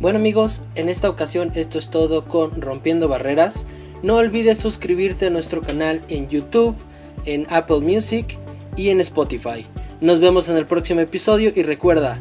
Bueno 0.00 0.18
amigos, 0.18 0.62
en 0.74 0.88
esta 0.88 1.08
ocasión 1.08 1.52
esto 1.54 1.78
es 1.78 1.90
todo 1.90 2.24
con 2.24 2.60
Rompiendo 2.60 3.08
Barreras. 3.08 3.66
No 4.02 4.16
olvides 4.16 4.58
suscribirte 4.58 5.26
a 5.26 5.30
nuestro 5.30 5.62
canal 5.62 6.02
en 6.08 6.28
YouTube, 6.28 6.76
en 7.24 7.46
Apple 7.50 7.80
Music 7.80 8.36
y 8.76 8.88
en 8.88 9.00
Spotify. 9.00 9.64
Nos 10.00 10.20
vemos 10.20 10.48
en 10.48 10.56
el 10.56 10.66
próximo 10.66 11.00
episodio 11.00 11.52
y 11.54 11.62
recuerda, 11.62 12.20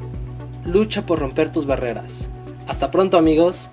lucha 0.66 1.06
por 1.06 1.20
romper 1.20 1.52
tus 1.52 1.66
barreras. 1.66 2.30
Hasta 2.68 2.92
pronto 2.92 3.18
amigos. 3.18 3.70